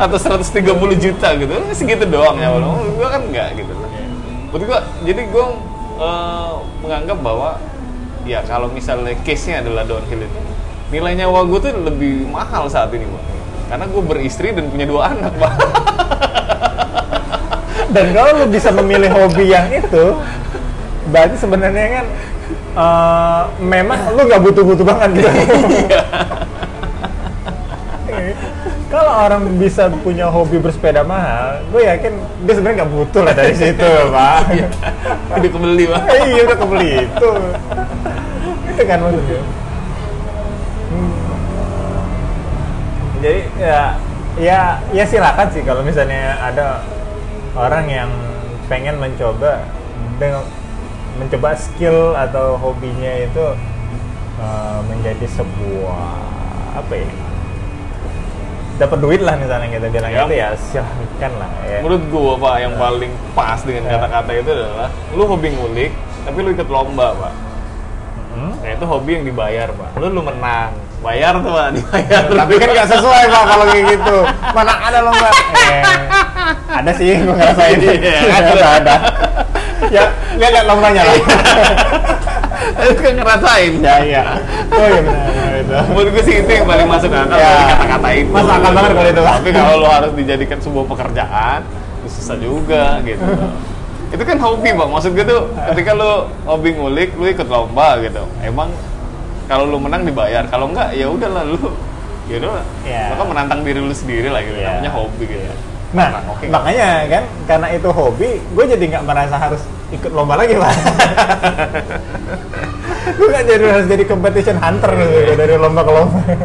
Atau 0.01 0.17
130 0.17 0.57
juta 0.97 1.27
gitu. 1.37 1.53
Segitu 1.77 2.09
doang 2.09 2.41
nyawa 2.41 2.57
lu. 2.57 2.65
Menurut 2.65 2.93
gua 2.97 3.07
kan 3.13 3.21
enggak 3.29 3.49
gitu. 3.61 3.73
Loh 3.77 3.87
menurut 4.47 4.63
gua 4.63 4.79
jadi 5.03 5.21
gua 5.29 5.45
eh, 5.97 6.53
menganggap 6.85 7.17
bahwa 7.21 7.57
ya 8.27 8.43
kalau 8.43 8.67
misalnya 8.71 9.15
case-nya 9.23 9.63
adalah 9.63 9.87
downhill 9.87 10.25
itu 10.25 10.39
nilai 10.93 11.13
nyawa 11.19 11.43
gua 11.47 11.59
tuh 11.59 11.71
lebih 11.75 12.27
mahal 12.31 12.69
saat 12.71 12.91
ini 12.95 13.05
Bang. 13.07 13.25
karena 13.67 13.85
gua 13.91 14.03
beristri 14.03 14.55
dan 14.55 14.71
punya 14.71 14.87
dua 14.87 15.11
anak 15.11 15.33
Bang. 15.35 15.53
dan 17.95 18.05
kalau 18.11 18.31
lu 18.43 18.45
bisa 18.51 18.69
memilih 18.71 19.11
hobi 19.11 19.51
yang 19.51 19.67
itu 19.71 20.15
berarti 21.07 21.35
sebenarnya 21.39 21.85
kan 22.01 22.05
eh, 22.77 23.43
memang 23.63 23.99
lu 24.15 24.21
nggak 24.27 24.41
butuh-butuh 24.43 24.85
banget 24.85 25.23
gitu 25.23 25.29
kalau 28.97 29.13
orang 29.29 29.45
bisa 29.61 29.93
punya 30.01 30.25
hobi 30.25 30.57
bersepeda 30.57 31.05
mahal 31.05 31.61
gue 31.69 31.85
yakin 31.85 32.17
dia 32.49 32.53
sebenarnya 32.57 32.77
nggak 32.81 32.93
butuh 32.97 33.21
lah 33.21 33.33
dari 33.37 33.53
situ 33.53 33.91
pak. 34.15 34.39
Udah 35.37 35.49
kebeli 35.53 35.85
Bang. 35.85 36.03
iya 36.33 36.41
udah 36.49 36.57
kebeli. 36.57 36.91
Itu. 37.05 37.31
Itu 38.73 38.81
kan 38.89 38.97
maksudnya. 39.05 39.41
Hmm. 40.87 41.11
jadi 43.21 43.41
ya 43.59 43.81
ya 44.39 44.59
ya 44.95 45.03
silakan 45.03 45.47
sih 45.51 45.61
kalau 45.67 45.83
misalnya 45.83 46.39
ada 46.41 46.81
orang 47.53 47.85
yang 47.91 48.09
pengen 48.71 48.97
mencoba 48.97 49.61
dengan 50.17 50.41
mencoba 51.19 51.53
skill 51.59 52.15
atau 52.15 52.55
hobinya 52.55 53.13
itu 53.19 53.45
uh, 54.39 54.79
menjadi 54.89 55.27
sebuah 55.27 56.07
apa 56.77 56.93
ya 56.93 57.26
dapat 58.77 58.97
duit 58.99 59.19
lah 59.19 59.33
misalnya 59.35 59.67
kita 59.71 59.87
bilang 59.89 60.11
Ya. 60.11 60.21
itu 60.23 60.33
ya 60.35 60.49
silahkan 60.55 61.31
lah 61.35 61.49
ya 61.63 61.79
Menurut 61.81 62.03
gua 62.07 62.33
pak 62.37 62.55
yang 62.59 62.73
paling 62.75 63.11
pas 63.33 63.59
dengan 63.59 63.83
Ya. 63.83 63.91
kata-kata 63.97 64.31
itu 64.33 64.49
adalah 64.51 64.89
lu 65.11 65.23
hobi 65.25 65.47
ngulik 65.51 65.91
tapi 66.21 66.37
lu 66.39 66.49
ikut 66.51 66.67
lomba 66.67 67.07
pak. 67.13 67.33
Hmm? 68.29 68.53
Nah 68.59 68.69
itu 68.69 68.85
hobi 68.85 69.11
yang 69.13 69.25
dibayar 69.25 69.67
pak. 69.71 69.89
Lu 69.95 70.07
lu 70.07 70.21
menang, 70.21 70.69
bayar 70.99 71.33
tuh 71.39 71.51
pak, 71.51 71.67
dibayar. 71.73 72.21
tapi 72.35 72.53
kan 72.55 72.67
nggak 72.69 72.89
sesuai 72.91 73.23
pak 73.27 73.43
kalau 73.45 73.65
kayak 73.65 73.85
gitu 73.87 74.17
mana 74.51 74.73
ada 74.77 74.99
lo 74.99 75.11
mbak 75.11 75.33
eh, 75.55 75.83
ada 76.69 76.91
sih 76.93 77.15
gue 77.15 77.31
ngerasain 77.31 77.77
Iya, 77.79 78.19
ada 78.29 78.67
ada 78.75 78.95
ya 79.87 80.03
lihat 80.35 80.51
lihat 80.53 80.65
lombanya 80.65 81.01
lah 81.01 81.15
Lu 82.77 82.91
kan 82.93 83.13
ngerasain. 83.13 83.73
ya 83.79 83.95
iya 84.01 84.23
oh 84.69 84.85
iya 84.85 85.01
benar 85.01 85.27
benar 85.27 85.53
itu 85.55 85.73
Menurut 85.89 86.09
gua 86.11 86.23
sih 86.23 86.35
itu 86.37 86.51
yang 86.51 86.65
paling 86.65 86.87
masuk 86.87 87.09
akal 87.09 87.35
Ya. 87.35 87.47
dari 87.47 87.65
kata-kata 87.67 88.09
itu. 88.13 88.29
Masuk 88.31 88.53
akal 88.53 88.71
banget 88.71 88.91
kalau 88.91 89.09
itu. 89.09 89.21
Tapi 89.23 89.49
kalau 89.51 89.73
lu 89.75 89.87
harus 89.87 90.11
dijadikan 90.13 90.57
sebuah 90.59 90.85
pekerjaan, 90.87 91.59
susah 92.05 92.37
juga 92.37 92.83
gitu. 93.01 93.23
itu 94.07 94.23
kan 94.23 94.37
hobi 94.39 94.69
bang, 94.71 94.87
maksud 94.87 95.11
gue 95.11 95.25
tuh 95.25 95.41
ketika 95.67 95.91
lu 95.91 96.11
hobi 96.43 96.69
ngulik, 96.71 97.11
lu 97.13 97.27
ikut 97.27 97.43
lomba 97.45 97.99
gitu. 97.99 98.23
Emang 98.39 98.71
kalau 99.45 99.67
lu 99.67 99.77
menang 99.77 100.03
dibayar, 100.03 100.47
kalau 100.47 100.71
enggak 100.71 100.91
ya 100.91 101.07
udahlah 101.07 101.43
lu 101.43 101.59
ya 102.25 102.35
udah 102.37 102.59
Ya. 102.83 103.11
lu 103.11 103.15
kan 103.15 103.27
menantang 103.27 103.59
diri 103.63 103.79
lu 103.79 103.91
sendiri 103.91 104.27
lah 104.27 104.39
gitu 104.41 104.55
Ya. 104.55 104.75
namanya 104.75 104.91
hobi 104.91 105.23
gitu 105.25 105.43
nah 105.87 106.19
oke 106.27 106.43
makanya 106.51 107.07
kan 107.07 107.23
karena 107.47 107.67
itu 107.71 107.87
hobi 107.87 108.43
gue 108.43 108.63
jadi 108.67 108.83
nggak 108.91 109.03
merasa 109.07 109.39
harus 109.39 109.63
ikut 109.91 110.11
lomba 110.11 110.35
lagi 110.35 110.55
pak. 110.59 110.75
Lu 113.17 113.23
nggak 113.31 113.47
jadi 113.47 113.65
harus 113.71 113.87
jadi 113.87 114.03
competition 114.03 114.59
hunter 114.59 114.91
gitu, 114.99 115.39
dari 115.39 115.55
lomba 115.55 115.81
ke 115.87 115.91
lomba. 115.95 116.19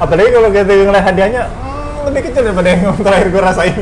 Apalagi 0.00 0.32
kalau 0.32 0.48
kita 0.48 0.72
ngeliat 0.72 1.04
hadiahnya 1.04 1.44
hmm, 1.44 2.08
lebih 2.08 2.32
kecil 2.32 2.48
daripada 2.48 2.72
yang 2.72 2.96
terakhir 3.04 3.28
gue 3.28 3.42
rasain. 3.44 3.76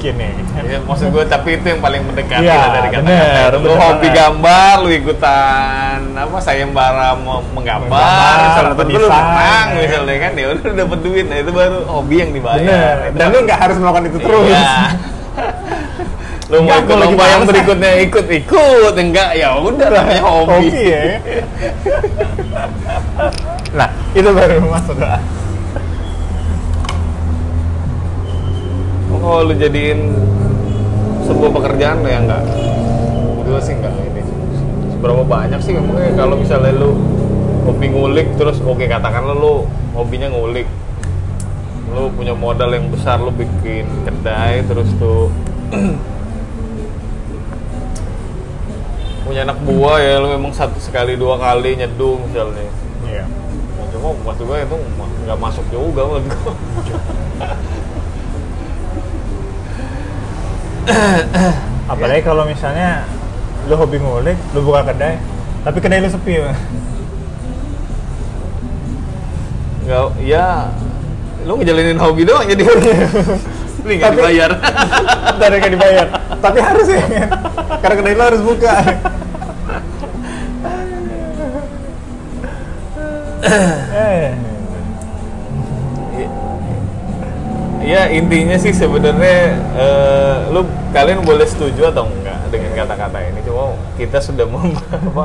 Gini. 0.00 0.31
Ya, 0.72 0.80
maksud 0.80 1.12
gue 1.12 1.24
tapi 1.28 1.60
itu 1.60 1.68
yang 1.68 1.84
paling 1.84 2.00
mendekati 2.00 2.48
Iya, 2.48 2.56
lah 2.56 2.68
dari 2.72 2.88
kata-kata 2.88 3.12
bener. 3.12 3.50
Lu 3.52 3.60
bener 3.60 3.76
hobi 3.76 4.08
banget. 4.08 4.16
gambar, 4.16 4.74
lu 4.80 4.88
ikutan 4.88 5.98
apa 6.16 6.36
sayembara 6.40 7.08
mau 7.20 7.44
menggambar, 7.52 8.36
misalnya 8.40 8.72
atau 8.72 8.84
lu 8.88 9.04
menang 9.04 9.66
ya. 9.68 9.80
misalnya 9.84 10.16
kan 10.16 10.32
ya 10.32 10.46
udah 10.48 10.64
lu 10.64 10.72
dapet 10.72 10.98
duit, 11.04 11.24
nah 11.28 11.38
itu 11.44 11.52
baru 11.52 11.78
hobi 11.84 12.14
yang 12.24 12.30
dibayar. 12.32 12.64
Bener. 12.64 13.20
Dan 13.20 13.26
lu 13.28 13.38
nggak 13.44 13.60
harus 13.60 13.76
melakukan 13.76 14.04
itu 14.08 14.18
terus. 14.24 14.48
Iya. 14.48 14.76
lu 16.56 16.56
mau 16.64 16.76
ikut 16.80 16.96
lomba 16.96 17.24
yang 17.28 17.42
berikutnya 17.44 17.90
ikut 18.08 18.26
ikut 18.32 18.94
enggak 18.96 19.30
ya 19.36 19.48
udah 19.60 19.88
namanya 19.92 20.24
hobi. 20.24 20.52
Hobi 20.56 20.80
ya. 20.88 21.02
nah, 23.76 23.88
itu 24.16 24.28
baru 24.32 24.56
masuk 24.72 24.96
ke 24.96 25.08
Oh, 29.22 29.38
lu 29.46 29.54
jadiin 29.54 30.18
sebuah 31.26 31.50
pekerjaan 31.54 32.02
ya 32.04 32.18
enggak. 32.22 32.42
Gue 33.42 33.60
sih 33.62 33.74
enggak 33.78 33.94
ini. 34.02 34.22
Seberapa 34.94 35.22
banyak 35.26 35.60
sih 35.62 35.74
emangnya 35.74 36.12
kalau 36.14 36.34
misalnya 36.38 36.72
lu 36.74 36.94
hobi 37.66 37.86
ngulik 37.90 38.28
terus 38.38 38.58
oke 38.62 38.84
katakanlah 38.86 39.34
lu 39.34 39.66
hobinya 39.94 40.30
ngulik. 40.30 40.66
Lu 41.92 42.08
punya 42.16 42.32
modal 42.32 42.72
yang 42.72 42.88
besar 42.88 43.20
lu 43.20 43.30
bikin 43.34 43.84
kedai 44.06 44.64
terus 44.64 44.88
tuh 44.96 45.28
punya 49.22 49.48
anak 49.48 49.58
buah 49.64 49.96
ya 50.02 50.20
lu 50.20 50.28
memang 50.34 50.52
satu 50.52 50.76
sekali 50.82 51.16
dua 51.16 51.38
kali 51.38 51.78
nyeduh 51.78 52.20
misalnya. 52.28 52.68
Iya. 53.06 53.24
Ya, 53.24 53.84
cuma 53.94 54.12
maksud 54.28 54.44
gue 54.44 54.58
itu 54.60 54.76
nggak 55.24 55.38
masuk 55.38 55.64
juga 55.70 56.02
gue. 56.04 56.20
Apalagi 61.92 62.22
kalau 62.26 62.42
misalnya 62.46 63.06
lu 63.70 63.74
hobi 63.78 63.98
ngulik, 64.02 64.38
lu 64.54 64.66
buka 64.66 64.90
kedai, 64.90 65.18
tapi 65.62 65.78
kedai 65.78 66.02
lu 66.02 66.10
sepi. 66.10 66.42
Bang. 66.42 66.58
Nggak, 69.82 70.06
ya 70.22 70.70
lu 71.42 71.58
ngejalanin 71.58 71.98
hobi 71.98 72.22
doang 72.22 72.46
jadi 72.46 72.62
ini 73.82 73.92
nggak 73.98 74.14
dibayar. 74.14 74.50
Dari 75.42 75.58
nggak 75.58 75.74
dibayar. 75.74 76.06
tapi 76.42 76.58
harus 76.58 76.86
ya. 76.86 77.02
kan? 77.02 77.28
Karena 77.82 77.94
kedai 77.98 78.14
lu 78.14 78.22
harus 78.22 78.42
buka. 78.42 78.74
eh. 84.06 84.51
Ya 87.82 88.06
intinya 88.08 88.54
sih 88.54 88.70
sebenarnya 88.70 89.58
eh, 89.74 90.36
lu 90.54 90.62
kalian 90.94 91.26
boleh 91.26 91.44
setuju 91.44 91.90
atau 91.90 92.06
enggak 92.06 92.38
dengan 92.48 92.70
kata-kata 92.78 93.18
ini. 93.26 93.42
Cuma 93.42 93.74
kita 93.98 94.22
sudah 94.22 94.46
apa, 95.10 95.24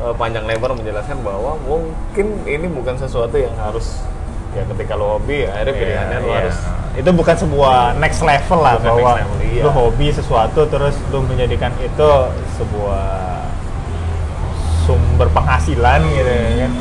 eh, 0.00 0.14
panjang 0.14 0.46
lebar 0.46 0.70
menjelaskan 0.78 1.18
bahwa 1.26 1.58
mungkin 1.66 2.26
ini 2.46 2.66
bukan 2.70 2.94
sesuatu 2.94 3.34
yang 3.34 3.54
harus 3.58 4.06
ya 4.54 4.62
ketika 4.70 4.94
lo 4.94 5.18
hobi 5.18 5.42
ya, 5.44 5.50
akhirnya 5.50 5.74
pilihannya 5.74 6.18
lo 6.22 6.26
Iya, 6.30 6.38
harus 6.46 6.58
iya. 6.62 7.00
itu 7.02 7.10
bukan 7.10 7.34
sebuah 7.42 7.74
next 7.98 8.22
level 8.22 8.58
lah 8.62 8.78
Bukan 8.78 8.86
bahwa 8.86 9.10
level, 9.18 9.38
iya. 9.50 9.62
lu 9.66 9.70
hobi 9.74 10.06
sesuatu 10.14 10.60
terus 10.70 10.94
lu 11.10 11.26
menjadikan 11.26 11.74
itu 11.82 12.10
sebuah 12.54 13.02
sumber 14.86 15.26
penghasilan 15.34 16.06
gitu 16.06 16.32
kan 16.60 16.72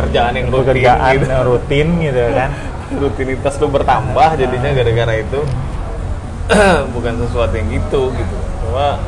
kerjaan 0.00 0.32
yang 0.32 0.46
rutin 0.50 0.64
pekerjaan 0.64 1.12
gitu. 1.12 1.26
rutin 1.46 1.88
gitu 2.02 2.22
kan 2.34 2.50
rutinitas 2.98 3.54
lu 3.62 3.70
bertambah 3.70 4.34
jadinya 4.34 4.70
gara-gara 4.74 5.14
itu. 5.22 5.40
Bukan 6.94 7.14
sesuatu 7.22 7.54
yang 7.54 7.68
gitu 7.70 8.10
gitu. 8.10 8.36
Cuma 8.66 8.98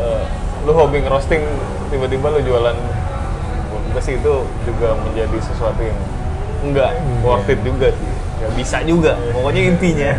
eh, 0.00 0.22
lu 0.66 0.72
hobi 0.74 1.04
ngerosting 1.06 1.44
tiba-tiba 1.92 2.34
lu 2.34 2.40
jualan 2.42 2.74
gue 3.94 4.02
sih 4.02 4.18
itu 4.18 4.34
juga 4.66 4.98
menjadi 5.06 5.38
sesuatu 5.38 5.78
yang 5.78 5.98
enggak 6.66 6.98
worth 7.22 7.46
it 7.46 7.62
juga 7.62 7.94
sih. 7.94 8.10
Ya 8.42 8.48
bisa 8.58 8.82
juga 8.82 9.14
pokoknya 9.30 9.62
intinya. 9.70 10.12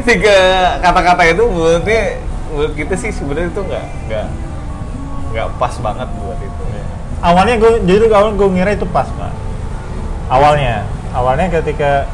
Ketika 0.00 0.36
kata-kata 0.80 1.22
itu 1.28 1.44
menurutnya 1.44 2.02
menurut 2.54 2.72
kita 2.72 2.94
sih 2.96 3.12
sebenarnya 3.12 3.52
itu 3.52 3.60
nggak 3.60 3.84
nggak 4.08 4.26
nggak 5.34 5.46
pas 5.60 5.74
banget 5.76 6.08
buat 6.24 6.38
itu. 6.40 6.62
Awalnya 7.20 7.54
gue 7.60 7.72
jadi 7.84 8.04
awal 8.12 8.32
gue 8.32 8.48
ngira 8.48 8.76
itu 8.76 8.86
pas 8.88 9.08
pak 9.12 9.45
awalnya. 10.28 10.86
Awalnya 11.14 11.48
ketika 11.60 12.04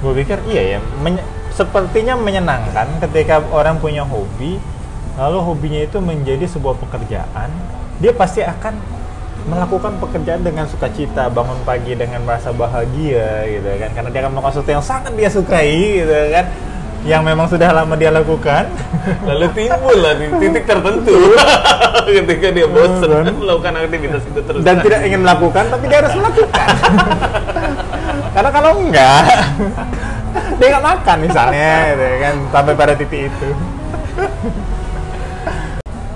gue 0.00 0.12
pikir 0.24 0.38
iya 0.48 0.76
ya 0.76 0.78
menye- 1.00 1.24
sepertinya 1.52 2.16
menyenangkan 2.20 3.00
ketika 3.00 3.40
orang 3.48 3.80
punya 3.80 4.04
hobi 4.04 4.60
lalu 5.16 5.38
hobinya 5.40 5.80
itu 5.88 5.96
menjadi 6.04 6.44
sebuah 6.44 6.76
pekerjaan 6.76 7.48
dia 7.96 8.12
pasti 8.12 8.44
akan 8.44 8.76
melakukan 9.48 9.96
pekerjaan 9.96 10.44
dengan 10.44 10.68
sukacita 10.68 11.32
bangun 11.32 11.56
pagi 11.64 11.96
dengan 11.96 12.20
merasa 12.26 12.50
bahagia 12.52 13.46
gitu 13.46 13.68
kan. 13.78 13.90
Karena 13.94 14.08
dia 14.12 14.20
akan 14.26 14.30
melakukan 14.36 14.52
sesuatu 14.58 14.72
yang 14.74 14.84
sangat 14.84 15.12
dia 15.14 15.30
sukai 15.32 16.02
gitu 16.02 16.16
kan 16.34 16.44
yang 17.04 17.22
memang 17.26 17.50
sudah 17.50 17.68
lama 17.74 17.94
dia 17.98 18.08
lakukan. 18.08 18.70
Lalu 19.28 19.46
timbul 19.52 19.96
lah 20.00 20.14
di 20.16 20.26
titik 20.40 20.64
tertentu. 20.64 21.14
Ketika 22.16 22.48
dia 22.54 22.66
bosan 22.70 23.26
Kan? 23.26 23.34
melakukan 23.36 23.72
aktivitas 23.84 24.22
itu 24.24 24.40
terus. 24.40 24.60
Dan 24.62 24.80
tidak 24.80 25.00
ingin 25.04 25.20
melakukan 25.26 25.64
tapi 25.68 25.84
dia 25.90 25.98
harus 26.00 26.14
melakukan. 26.16 26.68
Karena 28.34 28.50
kalau 28.52 28.70
enggak 28.80 29.22
dia 30.56 30.66
nggak 30.72 30.84
makan 30.84 31.16
misalnya 31.24 31.72
gitu 31.92 32.06
kan 32.20 32.34
sampai 32.52 32.72
pada 32.76 32.92
titik 32.96 33.20
itu. 33.28 33.48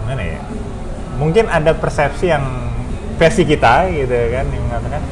Mana 0.04 0.22
ya? 0.24 0.40
Mungkin 1.20 1.44
ada 1.48 1.72
persepsi 1.76 2.32
yang 2.32 2.44
versi 3.20 3.44
kita 3.44 3.88
gitu 3.92 4.16
kan 4.32 4.48
yang 4.48 4.64
mengatakan 4.68 5.02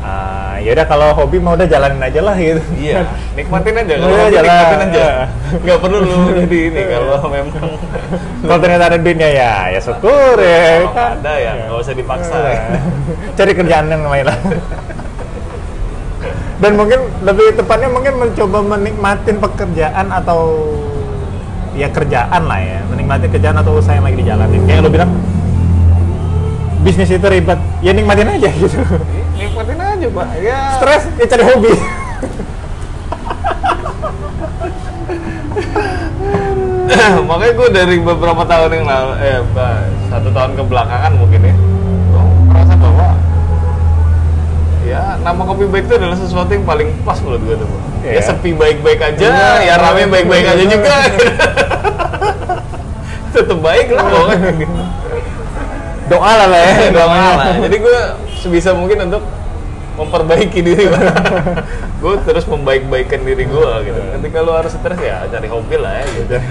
ah 0.00 0.56
ya 0.56 0.72
udah 0.72 0.86
kalau 0.88 1.12
hobi 1.12 1.36
mau 1.36 1.52
udah 1.52 1.68
jalanin 1.68 2.00
aja 2.00 2.20
lah 2.24 2.36
gitu. 2.40 2.60
Iya 2.80 3.04
nikmatin 3.36 3.74
aja. 3.76 3.94
Kalau 4.00 4.16
hobi 4.16 4.32
jalan. 4.32 4.48
nikmatin 4.48 4.80
aja. 4.88 5.06
Nggak 5.64 5.78
perlu 5.84 5.98
lu 6.00 6.16
jadi 6.40 6.58
ini 6.72 6.82
kalau 6.88 7.16
memang. 7.34 7.68
Kalau 8.40 8.58
ternyata 8.64 8.84
ada 8.88 8.98
duitnya 8.98 9.28
ya 9.28 9.52
ya 9.76 9.80
syukur 9.80 10.36
ya 10.40 10.64
kalau 10.88 10.92
kan? 10.96 11.10
ada 11.20 11.32
ya 11.36 11.52
nggak 11.68 11.78
usah 11.84 11.94
dipaksa. 11.94 12.36
Iya. 12.40 12.62
cari 13.36 13.52
kerjaan 13.52 13.86
yang 13.92 14.02
lain 14.08 14.24
lah. 14.24 14.38
Dan 16.60 16.76
mungkin 16.76 17.00
lebih 17.24 17.56
tepatnya 17.56 17.88
mungkin 17.88 18.14
mencoba 18.20 18.58
menikmatin 18.60 19.36
pekerjaan 19.40 20.06
atau 20.12 20.40
ya 21.72 21.88
kerjaan 21.88 22.42
lah 22.44 22.60
ya 22.60 22.78
menikmati 22.88 23.32
kerjaan 23.32 23.56
atau 23.56 23.80
usaha 23.80 23.96
yang 23.96 24.04
lagi 24.04 24.20
dijalanin. 24.20 24.60
Kayak 24.68 24.80
lo 24.84 24.90
bilang 24.92 25.12
bisnis 26.80 27.10
itu 27.10 27.22
ribet 27.22 27.58
ya 27.80 27.92
nikmatin 27.92 28.26
aja 28.26 28.48
gitu 28.56 28.80
nikmatin 29.36 29.76
aja 29.76 30.06
pak 30.08 30.28
ya 30.40 30.58
stres 30.80 31.02
ya 31.16 31.26
cari 31.28 31.44
hobi 31.44 31.72
makanya 37.28 37.52
gue 37.54 37.68
dari 37.70 37.96
beberapa 38.00 38.42
tahun 38.44 38.70
yang 38.74 38.86
lalu 38.86 39.12
eh 39.22 39.38
satu 40.10 40.28
tahun 40.30 40.50
kebelakangan 40.58 41.12
mungkin 41.16 41.40
ya 41.44 41.54
gue 42.10 42.22
merasa 42.50 42.74
bahwa 42.74 43.08
ya 44.82 45.00
nama 45.22 45.42
kopi 45.44 45.64
baik 45.70 45.84
itu 45.86 45.94
adalah 45.96 46.18
sesuatu 46.18 46.50
yang 46.50 46.64
paling 46.66 46.88
pas 47.06 47.18
menurut 47.22 47.42
gue 47.44 47.56
tuh 47.56 47.68
Bang. 47.68 47.84
ya 48.02 48.10
Iya. 48.10 48.20
sepi 48.24 48.50
baik-baik 48.56 49.00
aja 49.00 49.22
Iya. 49.22 49.50
ya 49.62 49.74
rame 49.78 50.02
baik-baik 50.08 50.46
aja 50.48 50.64
juga 50.66 50.90
tetap 53.30 53.58
baik 53.62 53.86
lah 53.94 54.02
pokoknya 54.02 54.66
doa 56.10 56.32
lah 56.34 56.46
lah 56.52 56.60
ya. 56.60 56.90
Doang 56.90 57.14
lah. 57.14 57.54
Jadi 57.62 57.76
gue 57.78 57.98
sebisa 58.42 58.74
mungkin 58.74 59.06
untuk 59.06 59.22
memperbaiki 60.00 60.64
diri 60.64 60.88
gue 62.00 62.14
terus 62.26 62.48
membaik-baikan 62.48 63.20
diri 63.22 63.44
gue 63.46 63.70
gitu. 63.86 64.00
Ketika 64.18 64.38
lu 64.42 64.52
harus 64.56 64.72
stres 64.72 64.98
ya 64.98 65.28
cari 65.28 65.48
hobi 65.48 65.76
lah 65.78 65.92
ya 66.02 66.06
gitu. 66.18 66.36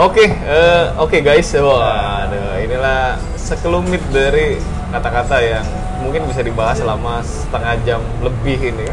Oke, 0.00 0.22
eh, 0.32 0.84
oke 0.96 1.20
guys, 1.20 1.50
wah, 1.60 2.24
aduh, 2.24 2.56
inilah 2.62 3.20
sekelumit 3.36 4.00
dari 4.08 4.56
kata-kata 4.88 5.36
yang 5.44 5.66
mungkin 6.00 6.24
bisa 6.24 6.40
dibahas 6.40 6.80
selama 6.80 7.20
setengah 7.20 7.74
jam 7.84 8.00
lebih 8.24 8.70
ini, 8.70 8.88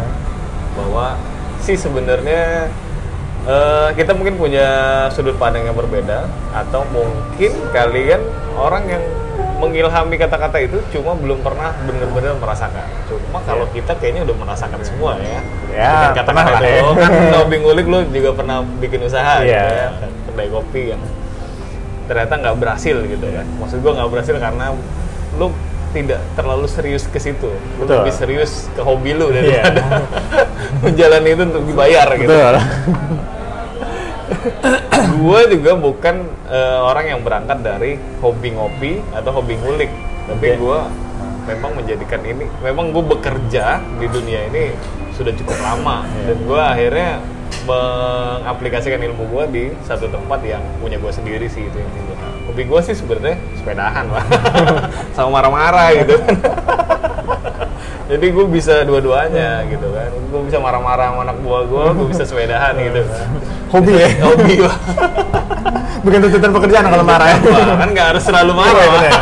bahwa 0.76 1.16
sih 1.64 1.80
sebenarnya 1.80 2.68
eh, 3.48 3.90
kita 3.96 4.12
mungkin 4.14 4.36
punya 4.36 4.68
sudut 5.10 5.40
pandang 5.40 5.66
yang 5.66 5.76
berbeda, 5.76 6.28
atau 6.52 6.84
mungkin 6.92 7.52
kalian 7.72 8.22
orang 8.60 8.84
yang 8.86 9.04
mengilhami 9.58 10.22
kata-kata 10.22 10.58
itu 10.62 10.78
cuma 10.94 11.18
belum 11.18 11.42
pernah 11.42 11.74
benar-benar 11.86 12.38
merasakan. 12.38 12.86
Cuma 13.10 13.42
kalau 13.42 13.66
kita 13.74 13.98
kayaknya 13.98 14.30
udah 14.30 14.38
merasakan 14.38 14.80
semua 14.86 15.18
ya. 15.18 15.42
Ya, 15.74 15.90
Dengan 15.94 16.14
kata-kata 16.14 16.52
lah 16.58 16.62
ya. 16.62 16.82
lo 16.86 16.94
kan 16.94 17.12
lo 17.90 18.00
juga 18.14 18.30
pernah 18.38 18.58
bikin 18.78 19.02
usaha 19.06 19.42
gitu 19.42 19.50
Iya. 19.54 19.98
ya, 19.98 20.10
kedai 20.30 20.50
kopi 20.54 20.82
yang 20.94 21.02
ternyata 22.06 22.34
nggak 22.38 22.56
berhasil 22.62 22.98
gitu 23.02 23.26
kan. 23.26 23.46
Maksud 23.58 23.78
gua 23.82 23.92
nggak 23.98 24.10
berhasil 24.14 24.36
karena 24.38 24.66
lo 25.38 25.48
tidak 25.94 26.22
terlalu 26.38 26.68
serius 26.70 27.04
ke 27.10 27.18
situ. 27.18 27.50
Lo 27.50 27.82
Betul. 27.82 28.06
lebih 28.06 28.14
serius 28.14 28.70
ke 28.78 28.82
hobi 28.86 29.18
lo 29.18 29.34
Iya. 29.34 29.42
daripada 29.42 29.82
menjalani 30.86 31.30
itu 31.34 31.44
untuk 31.50 31.64
dibayar 31.66 32.08
gitu. 32.14 32.30
Betul. 32.30 32.56
gue 35.24 35.40
juga 35.56 35.72
bukan 35.80 36.16
eh, 36.52 36.80
orang 36.84 37.06
yang 37.16 37.20
berangkat 37.24 37.64
dari 37.64 37.96
hobi 38.20 38.54
ngopi 38.56 38.92
atau 39.16 39.32
hobi 39.32 39.56
ngulik. 39.60 39.92
Tapi 40.28 40.60
gue 40.60 40.80
memang 41.48 41.72
menjadikan 41.80 42.20
ini 42.28 42.46
memang 42.60 42.92
gue 42.92 43.04
bekerja 43.08 43.80
di 43.96 44.08
dunia 44.12 44.52
ini 44.52 44.76
sudah 45.16 45.32
cukup 45.34 45.58
lama. 45.64 46.04
Iya. 46.04 46.24
dan 46.28 46.38
gue 46.44 46.62
akhirnya 46.62 47.10
mengaplikasikan 47.64 49.00
ilmu 49.00 49.24
gue 49.32 49.44
di 49.52 49.64
satu 49.88 50.12
tempat 50.12 50.44
yang 50.44 50.64
punya 50.84 51.00
gue 51.00 51.12
sendiri 51.12 51.48
sih 51.48 51.64
itu 51.64 51.78
intinya 51.80 52.08
hobi 52.48 52.64
gue 52.68 52.80
sih 52.84 52.96
sebenarnya 52.96 53.40
sepedahan 53.56 54.06
lah. 54.12 54.26
Sama 55.16 55.40
marah-marah 55.40 55.88
gitu 56.04 56.16
jadi 58.08 58.26
gue 58.32 58.46
bisa 58.48 58.88
dua-duanya 58.88 59.68
gitu 59.68 59.88
kan 59.92 60.10
gue 60.12 60.42
bisa 60.48 60.58
marah-marah 60.58 61.12
sama 61.12 61.22
anak 61.24 61.38
buah 61.44 61.62
gue 61.64 61.84
gue 61.94 62.08
bisa 62.10 62.24
sepedahan 62.24 62.74
gitu 62.78 63.04
Hobi 63.68 64.00
ya? 64.00 64.08
hobi. 64.24 64.64
Bukan 66.00 66.18
tuntutan 66.24 66.56
pekerjaan 66.56 66.88
kalau 66.88 67.04
marah 67.04 67.36
ya. 67.36 67.38
Kan 67.76 67.90
nggak 67.92 68.08
harus 68.16 68.24
selalu 68.24 68.56
marah 68.56 68.80
Iya, 68.80 68.88
Pak. 68.88 68.96
bener. 68.96 69.14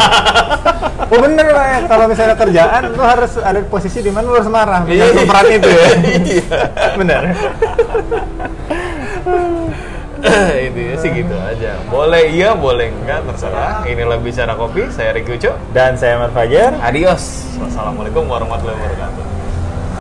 Oh 1.05 1.17
bener 1.17 1.47
lah 1.49 1.65
ya, 1.65 1.79
kalau 1.89 2.05
misalnya 2.05 2.37
kerjaan 2.37 2.81
lu 2.93 3.01
harus 3.01 3.41
ada 3.41 3.57
di 3.57 3.65
posisi 3.65 4.05
di 4.05 4.13
mana 4.13 4.29
lu 4.29 4.37
harus 4.37 4.49
marah. 4.53 4.85
Iya. 4.85 5.09
Dengan 5.09 5.25
peran 5.25 5.45
itu 5.49 5.65
ya. 5.65 5.85
Iya. 6.29 6.57
bener. 6.93 7.21
Intinya 10.67 10.95
sih 10.99 11.09
gitu 11.13 11.35
aja. 11.35 11.71
Boleh 11.87 12.23
iya, 12.33 12.57
boleh 12.57 12.89
enggak, 12.89 13.25
terserah. 13.29 13.85
Inilah 13.85 14.17
bicara 14.17 14.53
kopi. 14.57 14.89
Saya 14.89 15.13
Ricky 15.13 15.37
Uco. 15.37 15.53
Dan 15.71 15.95
saya 15.95 16.17
Ahmad 16.17 16.33
Fajar. 16.33 16.73
Adios. 16.81 17.55
Wassalamualaikum 17.61 18.25
warahmatullahi 18.25 18.75
wabarakatuh. 18.75 19.34